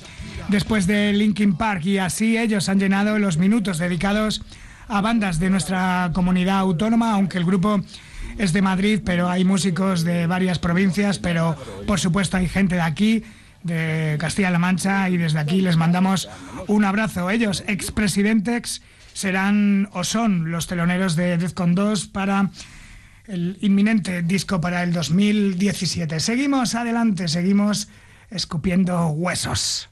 después 0.48 0.88
de 0.88 1.12
Linkin 1.12 1.54
Park 1.54 1.86
y 1.86 1.98
así 1.98 2.36
ellos 2.36 2.68
han 2.68 2.80
llenado 2.80 3.20
los 3.20 3.38
minutos 3.38 3.78
dedicados 3.78 4.42
a 4.88 5.00
bandas 5.00 5.38
de 5.38 5.48
nuestra 5.48 6.10
comunidad 6.12 6.58
autónoma, 6.58 7.12
aunque 7.12 7.38
el 7.38 7.44
grupo 7.44 7.80
es 8.40 8.54
de 8.54 8.62
Madrid, 8.62 9.02
pero 9.04 9.28
hay 9.28 9.44
músicos 9.44 10.02
de 10.02 10.26
varias 10.26 10.58
provincias, 10.58 11.18
pero 11.18 11.56
por 11.86 12.00
supuesto 12.00 12.38
hay 12.38 12.48
gente 12.48 12.76
de 12.76 12.80
aquí, 12.80 13.22
de 13.62 14.16
Castilla-La 14.18 14.58
Mancha, 14.58 15.10
y 15.10 15.18
desde 15.18 15.38
aquí 15.38 15.60
les 15.60 15.76
mandamos 15.76 16.26
un 16.66 16.86
abrazo. 16.86 17.28
Ellos, 17.28 17.62
expresidentes, 17.66 18.80
serán 19.12 19.90
o 19.92 20.04
son 20.04 20.50
los 20.50 20.66
teloneros 20.66 21.16
de 21.16 21.36
Defcon 21.36 21.74
2 21.74 22.06
para 22.06 22.50
el 23.26 23.58
inminente 23.60 24.22
disco 24.22 24.58
para 24.58 24.82
el 24.84 24.94
2017. 24.94 26.18
Seguimos 26.18 26.74
adelante, 26.74 27.28
seguimos 27.28 27.88
escupiendo 28.30 29.08
huesos. 29.08 29.90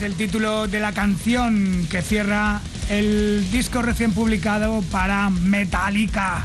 Es 0.00 0.06
el 0.06 0.14
título 0.14 0.66
de 0.66 0.80
la 0.80 0.92
canción 0.92 1.86
que 1.90 2.00
cierra 2.00 2.62
el 2.88 3.46
disco 3.50 3.82
recién 3.82 4.14
publicado 4.14 4.80
para 4.90 5.28
Metallica. 5.28 6.42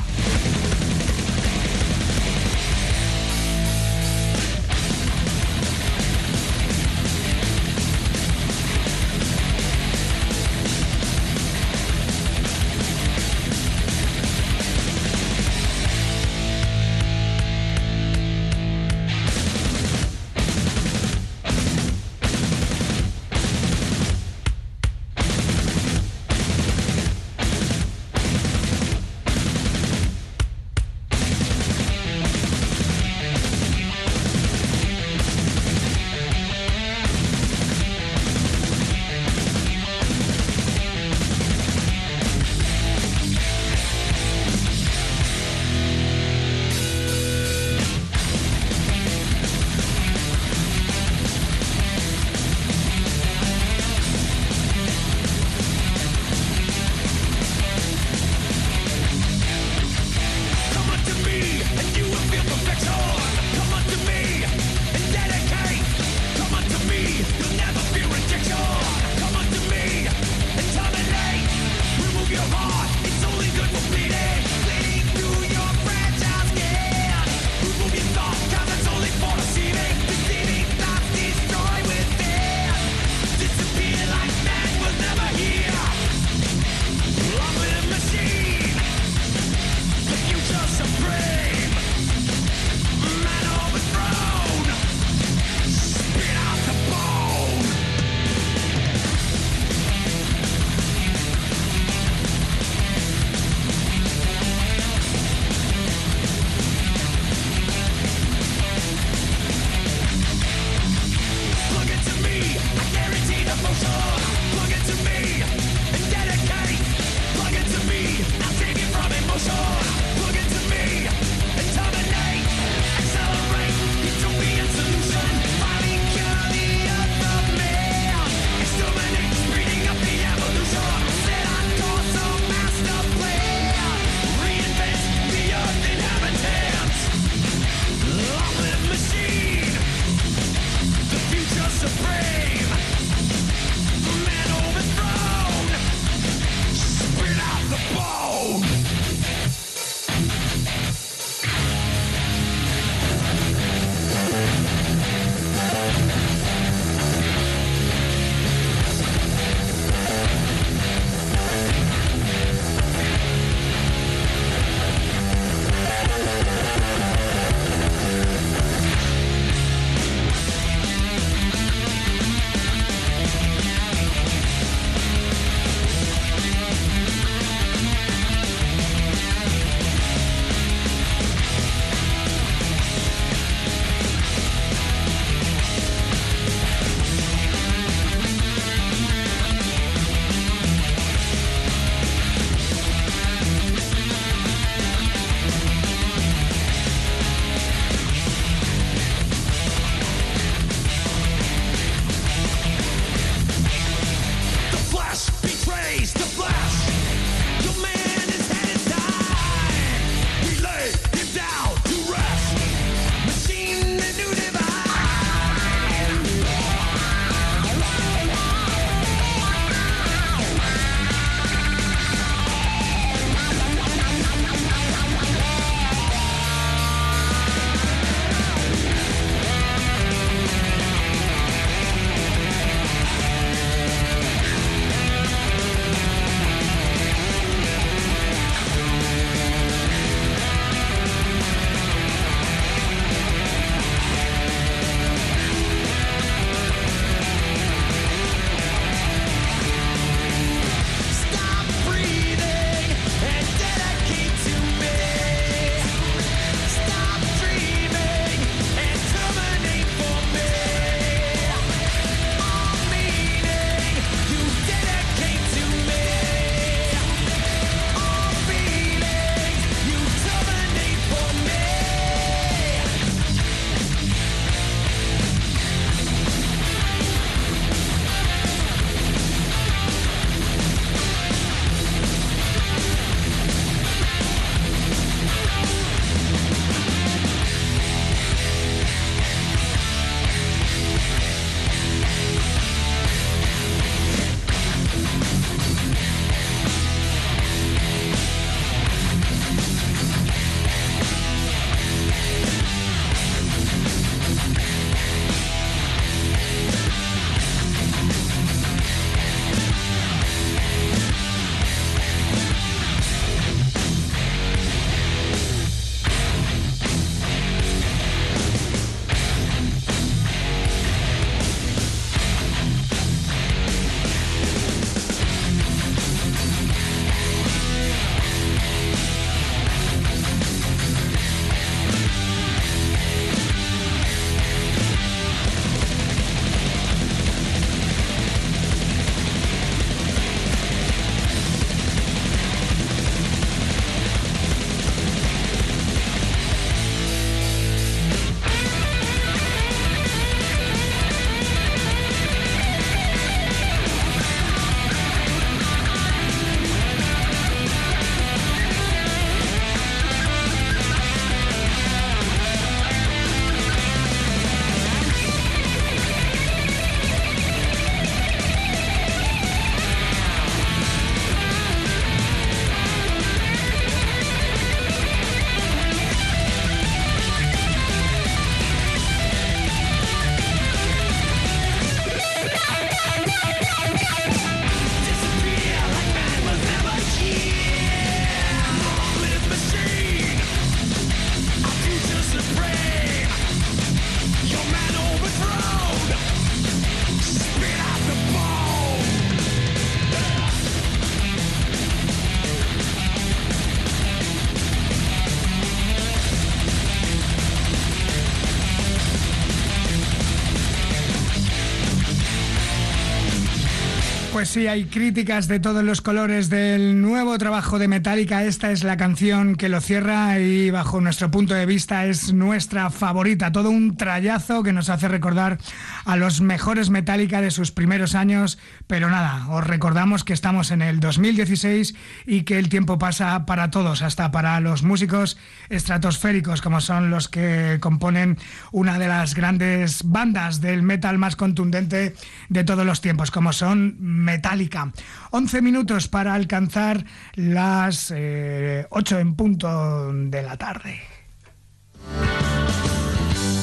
Sí, 414.55 414.67
hay 414.67 414.85
críticas 414.85 415.49
de 415.49 415.59
todos 415.59 415.83
los 415.83 415.99
colores 415.99 416.49
del 416.49 417.01
nuevo 417.01 417.37
trabajo 417.37 417.77
de 417.77 417.89
Metallica. 417.89 418.45
Esta 418.45 418.71
es 418.71 418.85
la 418.85 418.95
canción 418.95 419.57
que 419.57 419.67
lo 419.67 419.81
cierra 419.81 420.39
y 420.39 420.71
bajo 420.71 421.01
nuestro 421.01 421.29
punto 421.29 421.53
de 421.53 421.65
vista 421.65 422.05
es 422.05 422.31
nuestra 422.31 422.89
favorita. 422.89 423.51
Todo 423.51 423.69
un 423.69 423.97
trayazo 423.97 424.63
que 424.63 424.71
nos 424.71 424.89
hace 424.89 425.09
recordar 425.09 425.57
a 426.05 426.15
los 426.15 426.41
mejores 426.41 426.89
Metallica 426.89 427.41
de 427.41 427.51
sus 427.51 427.71
primeros 427.71 428.15
años. 428.15 428.57
Pero 428.87 429.09
nada, 429.09 429.47
os 429.49 429.65
recordamos 429.65 430.23
que 430.23 430.33
estamos 430.33 430.71
en 430.71 430.81
el 430.81 430.99
2016 430.99 431.95
y 432.25 432.43
que 432.43 432.57
el 432.57 432.69
tiempo 432.69 432.97
pasa 432.97 433.45
para 433.45 433.71
todos, 433.71 434.01
hasta 434.01 434.31
para 434.31 434.59
los 434.59 434.83
músicos 434.83 435.37
estratosféricos 435.69 436.61
como 436.61 436.81
son 436.81 437.09
los 437.09 437.27
que 437.27 437.77
componen 437.81 438.37
una 438.71 438.99
de 438.99 439.07
las 439.07 439.33
grandes 439.35 440.03
bandas 440.03 440.61
del 440.61 440.83
metal 440.83 441.17
más 441.17 441.35
contundente 441.35 442.15
de 442.49 442.63
todos 442.63 442.85
los 442.85 443.01
tiempos, 443.01 443.31
como 443.31 443.53
son 443.53 443.95
Metallica. 443.99 444.91
11 445.31 445.61
minutos 445.61 446.07
para 446.07 446.33
alcanzar 446.33 447.05
las 447.33 448.11
8 448.11 448.15
eh, 448.15 448.87
en 449.19 449.35
punto 449.35 450.13
de 450.13 450.41
la 450.43 450.57
tarde. 450.57 451.01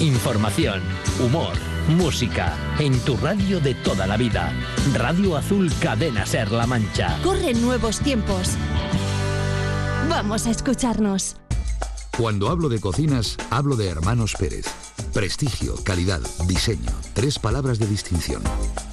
Información, 0.00 0.82
humor, 1.20 1.54
música, 1.88 2.56
en 2.78 2.98
tu 3.00 3.16
radio 3.16 3.60
de 3.60 3.74
toda 3.74 4.06
la 4.06 4.16
vida. 4.16 4.52
Radio 4.94 5.36
Azul 5.36 5.70
Cadena 5.80 6.26
Ser 6.26 6.50
La 6.52 6.66
Mancha. 6.66 7.18
Corren 7.22 7.60
nuevos 7.60 8.00
tiempos. 8.00 8.50
Vamos 10.08 10.46
a 10.46 10.50
escucharnos. 10.50 11.36
Cuando 12.16 12.50
hablo 12.50 12.68
de 12.68 12.80
cocinas, 12.80 13.36
hablo 13.50 13.74
de 13.76 13.88
Hermanos 13.88 14.34
Pérez. 14.38 14.66
Prestigio, 15.14 15.74
calidad, 15.82 16.20
diseño, 16.46 16.90
tres 17.14 17.38
palabras 17.38 17.78
de 17.78 17.86
distinción. 17.86 18.42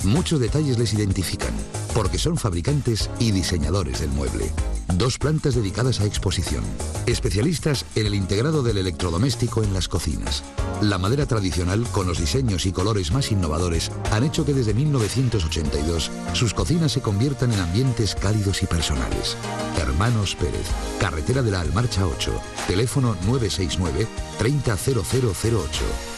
Muchos 0.03 0.39
detalles 0.39 0.77
les 0.79 0.93
identifican, 0.93 1.53
porque 1.93 2.17
son 2.17 2.37
fabricantes 2.37 3.09
y 3.19 3.31
diseñadores 3.31 3.99
del 3.99 4.09
mueble. 4.09 4.51
Dos 4.95 5.17
plantas 5.17 5.55
dedicadas 5.55 6.01
a 6.01 6.05
exposición. 6.05 6.63
Especialistas 7.05 7.85
en 7.95 8.07
el 8.07 8.15
integrado 8.15 8.63
del 8.63 8.77
electrodoméstico 8.77 9.63
en 9.63 9.73
las 9.73 9.87
cocinas. 9.87 10.43
La 10.81 10.97
madera 10.97 11.25
tradicional, 11.25 11.85
con 11.91 12.07
los 12.07 12.19
diseños 12.19 12.65
y 12.65 12.71
colores 12.71 13.11
más 13.11 13.31
innovadores, 13.31 13.91
han 14.11 14.23
hecho 14.23 14.45
que 14.45 14.53
desde 14.53 14.73
1982 14.73 16.11
sus 16.33 16.53
cocinas 16.53 16.91
se 16.91 17.01
conviertan 17.01 17.53
en 17.53 17.59
ambientes 17.59 18.15
cálidos 18.15 18.63
y 18.63 18.65
personales. 18.65 19.37
Hermanos 19.77 20.35
Pérez, 20.35 20.67
carretera 20.99 21.41
de 21.41 21.51
la 21.51 21.61
Almarcha 21.61 22.05
8, 22.05 22.31
teléfono 22.67 23.15
969 23.25 24.07
300008, 24.37 25.67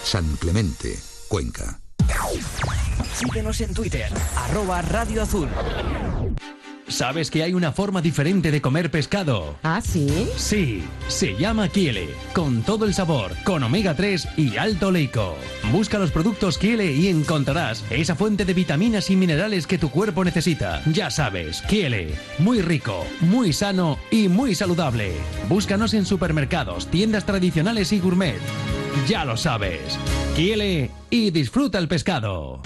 San 0.04 0.26
Clemente, 0.38 1.00
Cuenca. 1.28 1.80
Síguenos 3.04 3.62
en 3.62 3.74
Twitter, 3.74 4.10
arroba 4.36 4.82
Radio 4.82 5.24
Azul. 5.24 5.48
¿Sabes 6.88 7.32
que 7.32 7.42
hay 7.42 7.54
una 7.54 7.72
forma 7.72 8.02
diferente 8.02 8.52
de 8.52 8.62
comer 8.62 8.92
pescado? 8.92 9.56
¿Ah, 9.64 9.80
sí? 9.82 10.28
Sí, 10.36 10.84
se 11.08 11.38
llama 11.38 11.70
Kiele, 11.70 12.10
con 12.34 12.64
todo 12.64 12.84
el 12.86 12.94
sabor, 12.94 13.32
con 13.46 13.64
omega 13.64 13.96
3 13.96 14.28
y 14.36 14.58
alto 14.58 14.92
leico. 14.92 15.38
Busca 15.72 15.98
los 16.00 16.12
productos 16.12 16.58
Kiele 16.58 16.92
y 16.92 17.08
encontrarás 17.08 17.86
esa 17.90 18.16
fuente 18.16 18.44
de 18.44 18.54
vitaminas 18.54 19.10
y 19.10 19.16
minerales 19.16 19.68
que 19.68 19.78
tu 19.78 19.90
cuerpo 19.90 20.26
necesita. 20.26 20.82
Ya 20.86 21.10
sabes, 21.10 21.62
Kiele, 21.62 22.14
muy 22.40 22.62
rico, 22.62 23.06
muy 23.22 23.54
sano 23.54 23.98
y 24.12 24.28
muy 24.28 24.54
saludable. 24.54 25.14
Búscanos 25.48 25.94
en 25.94 26.06
supermercados, 26.06 26.88
tiendas 26.88 27.26
tradicionales 27.26 27.94
y 27.94 28.00
gourmet. 28.00 28.40
Ya 29.08 29.26
lo 29.26 29.38
sabes, 29.38 29.98
Kiele 30.36 30.92
y 31.10 31.32
disfruta 31.32 31.78
el 31.78 31.88
pescado. 31.88 32.62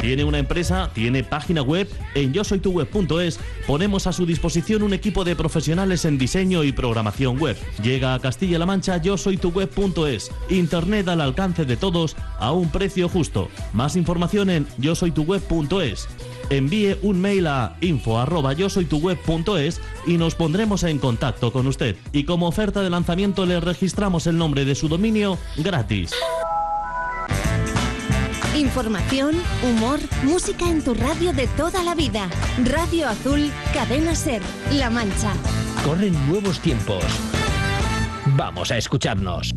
Tiene 0.00 0.24
una 0.24 0.38
empresa, 0.38 0.90
tiene 0.94 1.24
página 1.24 1.62
web. 1.62 1.88
En 2.14 2.32
yo 2.32 2.44
soy 2.44 2.60
tu 2.60 2.70
web.es 2.70 3.40
ponemos 3.66 4.06
a 4.06 4.12
su 4.12 4.24
disposición 4.24 4.82
un 4.82 4.94
equipo 4.94 5.24
de 5.24 5.34
profesionales 5.34 6.04
en 6.04 6.16
diseño 6.16 6.62
y 6.64 6.72
programación 6.72 7.38
web. 7.40 7.56
Llega 7.82 8.14
a 8.14 8.20
Castilla-La 8.20 8.66
Mancha 8.66 8.98
yo 8.98 9.16
soy 9.16 9.36
tu 9.36 9.50
web.es. 9.50 10.30
Internet 10.48 11.08
al 11.08 11.20
alcance 11.20 11.64
de 11.64 11.76
todos 11.76 12.14
a 12.38 12.52
un 12.52 12.70
precio 12.70 13.08
justo. 13.08 13.48
Más 13.72 13.96
información 13.96 14.50
en 14.50 14.66
yo 14.78 14.94
soy 14.94 15.10
tu 15.10 15.24
web.es. 15.24 16.08
Envíe 16.50 16.96
un 17.02 17.20
mail 17.20 17.46
a 17.46 17.76
info 17.80 18.18
arroba 18.18 18.52
yo 18.52 18.68
soy 18.70 18.84
tu 18.84 18.98
web.es 18.98 19.80
y 20.06 20.16
nos 20.16 20.34
pondremos 20.34 20.84
en 20.84 20.98
contacto 20.98 21.52
con 21.52 21.66
usted. 21.66 21.96
Y 22.12 22.24
como 22.24 22.46
oferta 22.46 22.82
de 22.82 22.90
lanzamiento 22.90 23.46
le 23.46 23.60
registramos 23.60 24.26
el 24.26 24.38
nombre 24.38 24.64
de 24.64 24.74
su 24.74 24.88
dominio 24.88 25.38
gratis. 25.56 26.12
Información, 28.56 29.34
humor, 29.62 29.98
música 30.22 30.68
en 30.70 30.82
tu 30.82 30.94
radio 30.94 31.32
de 31.32 31.46
toda 31.48 31.82
la 31.82 31.94
vida. 31.94 32.30
Radio 32.64 33.08
Azul, 33.08 33.50
Cadena 33.74 34.14
Ser, 34.14 34.40
La 34.72 34.88
Mancha. 34.88 35.34
Corren 35.84 36.14
nuevos 36.26 36.58
tiempos. 36.60 37.04
Vamos 38.34 38.70
a 38.70 38.78
escucharnos. 38.78 39.54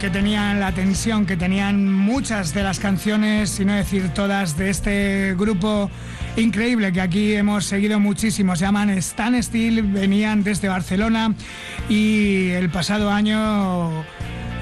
Que 0.00 0.10
tenían, 0.10 0.58
la 0.58 0.72
tensión 0.72 1.24
que 1.24 1.36
tenían 1.36 1.92
muchas 1.92 2.52
de 2.52 2.64
las 2.64 2.80
canciones, 2.80 3.50
si 3.50 3.64
no 3.64 3.74
decir 3.74 4.08
todas, 4.08 4.56
de 4.56 4.70
este 4.70 5.36
grupo 5.36 5.88
increíble 6.36 6.92
que 6.92 7.00
aquí 7.00 7.32
hemos 7.34 7.64
seguido 7.64 8.00
muchísimo. 8.00 8.56
Se 8.56 8.64
llaman 8.64 8.90
Stan 8.90 9.40
Steel, 9.40 9.84
venían 9.84 10.42
desde 10.42 10.68
Barcelona 10.68 11.32
y 11.88 12.48
el 12.50 12.70
pasado 12.70 13.08
año 13.08 14.04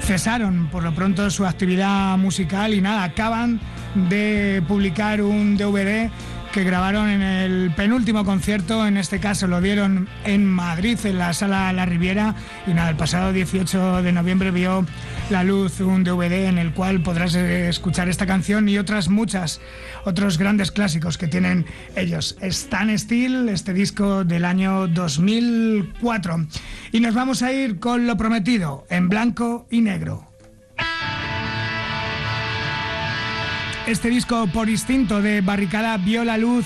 cesaron 0.01 0.67
por 0.67 0.83
lo 0.83 0.93
pronto 0.93 1.31
su 1.31 1.47
actividad 1.47 2.15
musical 2.19 2.75
y 2.75 2.81
nada, 2.81 3.05
acaban 3.05 3.59
de 3.95 4.61
publicar 4.67 5.19
un 5.23 5.57
DVD 5.57 6.11
que 6.55 6.63
grabaron 6.63 7.09
en 7.09 7.21
el 7.21 7.71
penúltimo 7.75 8.23
concierto, 8.23 8.87
en 8.87 8.95
este 8.95 9.19
caso 9.19 9.45
lo 9.45 9.59
dieron 9.59 10.07
en 10.23 10.45
Madrid, 10.45 10.97
en 11.03 11.17
la 11.17 11.33
sala 11.33 11.73
La 11.73 11.85
Riviera, 11.85 12.33
y 12.65 12.73
nada, 12.73 12.89
el 12.89 12.95
pasado 12.95 13.33
18 13.33 14.01
de 14.01 14.13
noviembre 14.13 14.51
vio 14.51 14.85
la 15.29 15.43
luz 15.43 15.81
un 15.81 16.05
DVD 16.05 16.45
en 16.45 16.57
el 16.57 16.71
cual 16.71 17.01
podrás 17.01 17.35
eh, 17.35 17.67
escuchar 17.67 18.07
esta 18.07 18.25
canción 18.25 18.69
y 18.69 18.77
otras 18.77 19.09
muchas, 19.09 19.59
otros 20.05 20.37
grandes 20.37 20.71
clásicos 20.71 21.17
que 21.17 21.27
tienen 21.27 21.65
ellos. 21.97 22.37
Stan 22.39 22.97
Steel, 22.97 23.49
este 23.49 23.73
disco 23.73 24.23
del 24.23 24.45
año 24.45 24.87
2004. 24.87 26.47
Y 26.93 27.01
nos 27.01 27.13
vamos 27.13 27.43
a 27.43 27.51
ir 27.51 27.79
con 27.79 28.07
lo 28.07 28.15
prometido, 28.15 28.85
en 28.89 29.09
blanco 29.09 29.67
y 29.69 29.81
negro. 29.81 30.34
Este 33.87 34.09
disco 34.09 34.47
por 34.47 34.67
instinto 34.67 35.21
de 35.21 35.41
Barricada 35.41 35.95
vio 35.97 36.25
la 36.25 36.39
luz 36.39 36.65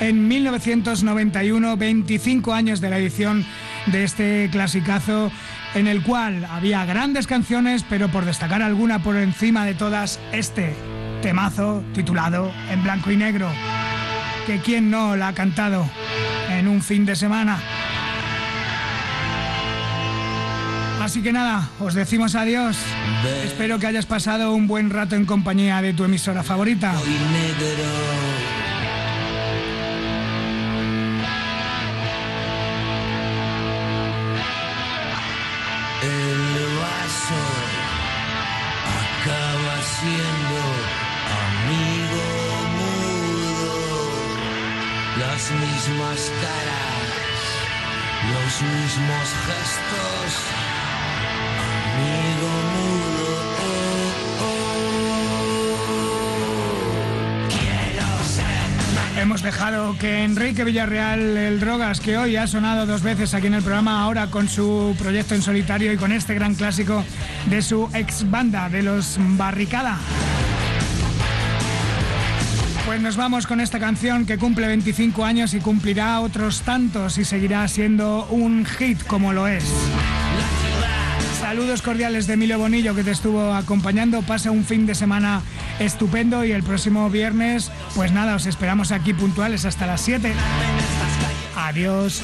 en 0.00 0.26
1991, 0.26 1.76
25 1.76 2.54
años 2.54 2.80
de 2.80 2.88
la 2.88 2.98
edición 2.98 3.44
de 3.86 4.04
este 4.04 4.48
clasicazo 4.50 5.30
en 5.74 5.86
el 5.86 6.02
cual 6.02 6.46
había 6.50 6.86
grandes 6.86 7.26
canciones, 7.26 7.84
pero 7.86 8.08
por 8.08 8.24
destacar 8.24 8.62
alguna 8.62 9.02
por 9.02 9.16
encima 9.16 9.66
de 9.66 9.74
todas, 9.74 10.18
este 10.32 10.74
temazo 11.20 11.84
titulado 11.92 12.50
En 12.70 12.82
blanco 12.82 13.10
y 13.10 13.18
negro, 13.18 13.50
que 14.46 14.58
quien 14.60 14.90
no 14.90 15.16
la 15.16 15.28
ha 15.28 15.34
cantado 15.34 15.86
en 16.50 16.66
un 16.66 16.80
fin 16.80 17.04
de 17.04 17.14
semana. 17.14 17.58
Así 21.04 21.20
que 21.22 21.32
nada, 21.34 21.68
os 21.80 21.92
decimos 21.92 22.34
adiós. 22.34 22.78
Espero 23.44 23.78
que 23.78 23.86
hayas 23.86 24.06
pasado 24.06 24.54
un 24.54 24.66
buen 24.66 24.88
rato 24.88 25.16
en 25.16 25.26
compañía 25.26 25.82
de 25.82 25.92
tu 25.92 26.02
emisora 26.04 26.42
favorita. 26.42 26.94
El 36.00 36.60
vaso 36.80 37.42
acaba 39.04 39.76
siendo 40.00 40.58
amigo 41.44 42.24
mudo. 42.80 43.74
Las 45.20 45.50
mismas 45.52 46.32
caras, 46.40 47.44
los 48.32 48.52
mismos 48.62 49.26
gestos. 49.44 50.53
Hemos 59.24 59.42
dejado 59.42 59.96
que 59.98 60.22
Enrique 60.22 60.64
Villarreal, 60.64 61.36
el 61.36 61.58
Drogas, 61.58 61.98
que 61.98 62.18
hoy 62.18 62.36
ha 62.36 62.46
sonado 62.46 62.84
dos 62.84 63.02
veces 63.02 63.32
aquí 63.32 63.46
en 63.46 63.54
el 63.54 63.62
programa, 63.62 64.02
ahora 64.02 64.26
con 64.26 64.48
su 64.48 64.94
proyecto 64.98 65.34
en 65.34 65.40
solitario 65.40 65.92
y 65.92 65.96
con 65.96 66.12
este 66.12 66.34
gran 66.34 66.54
clásico 66.54 67.02
de 67.46 67.62
su 67.62 67.88
ex 67.94 68.30
banda, 68.30 68.68
de 68.68 68.82
los 68.82 69.16
Barricada. 69.18 69.98
Pues 72.84 73.00
nos 73.00 73.16
vamos 73.16 73.46
con 73.46 73.60
esta 73.60 73.80
canción 73.80 74.26
que 74.26 74.36
cumple 74.36 74.66
25 74.66 75.24
años 75.24 75.54
y 75.54 75.60
cumplirá 75.60 76.20
otros 76.20 76.60
tantos 76.60 77.16
y 77.16 77.24
seguirá 77.24 77.66
siendo 77.66 78.26
un 78.26 78.66
hit 78.66 79.02
como 79.06 79.32
lo 79.32 79.48
es. 79.48 79.64
Saludos 81.44 81.82
cordiales 81.82 82.26
de 82.26 82.32
Emilio 82.32 82.58
Bonillo 82.58 82.94
que 82.94 83.04
te 83.04 83.10
estuvo 83.10 83.52
acompañando. 83.52 84.22
Pasa 84.22 84.50
un 84.50 84.64
fin 84.64 84.86
de 84.86 84.94
semana 84.94 85.42
estupendo 85.78 86.42
y 86.42 86.52
el 86.52 86.62
próximo 86.62 87.10
viernes, 87.10 87.70
pues 87.94 88.12
nada, 88.12 88.34
os 88.34 88.46
esperamos 88.46 88.92
aquí 88.92 89.12
puntuales 89.12 89.66
hasta 89.66 89.86
las 89.86 90.00
7. 90.00 90.32
Adiós. 91.54 92.22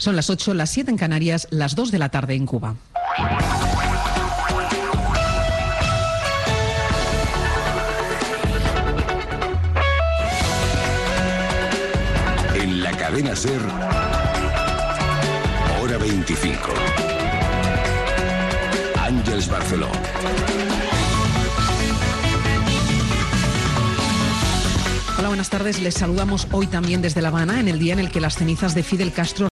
Son 0.00 0.16
las 0.16 0.30
8, 0.30 0.54
las 0.54 0.70
7 0.70 0.90
en 0.90 0.96
Canarias, 0.96 1.46
las 1.50 1.76
2 1.76 1.90
de 1.90 1.98
la 1.98 2.08
tarde 2.08 2.34
en 2.34 2.46
Cuba. 2.46 2.74
En 12.54 12.82
la 12.82 12.92
cadena 12.92 13.36
Ser, 13.36 13.60
hora 15.82 15.98
25. 15.98 16.58
Ángels 18.96 19.50
Barceló. 19.50 19.90
Hola, 25.20 25.28
buenas 25.28 25.50
tardes. 25.50 25.78
Les 25.82 25.92
saludamos 25.92 26.48
hoy 26.50 26.66
también 26.66 27.02
desde 27.02 27.20
La 27.20 27.28
Habana, 27.28 27.60
en 27.60 27.68
el 27.68 27.78
día 27.78 27.92
en 27.92 27.98
el 27.98 28.10
que 28.10 28.22
las 28.22 28.36
cenizas 28.36 28.74
de 28.74 28.82
Fidel 28.82 29.12
Castro 29.12 29.48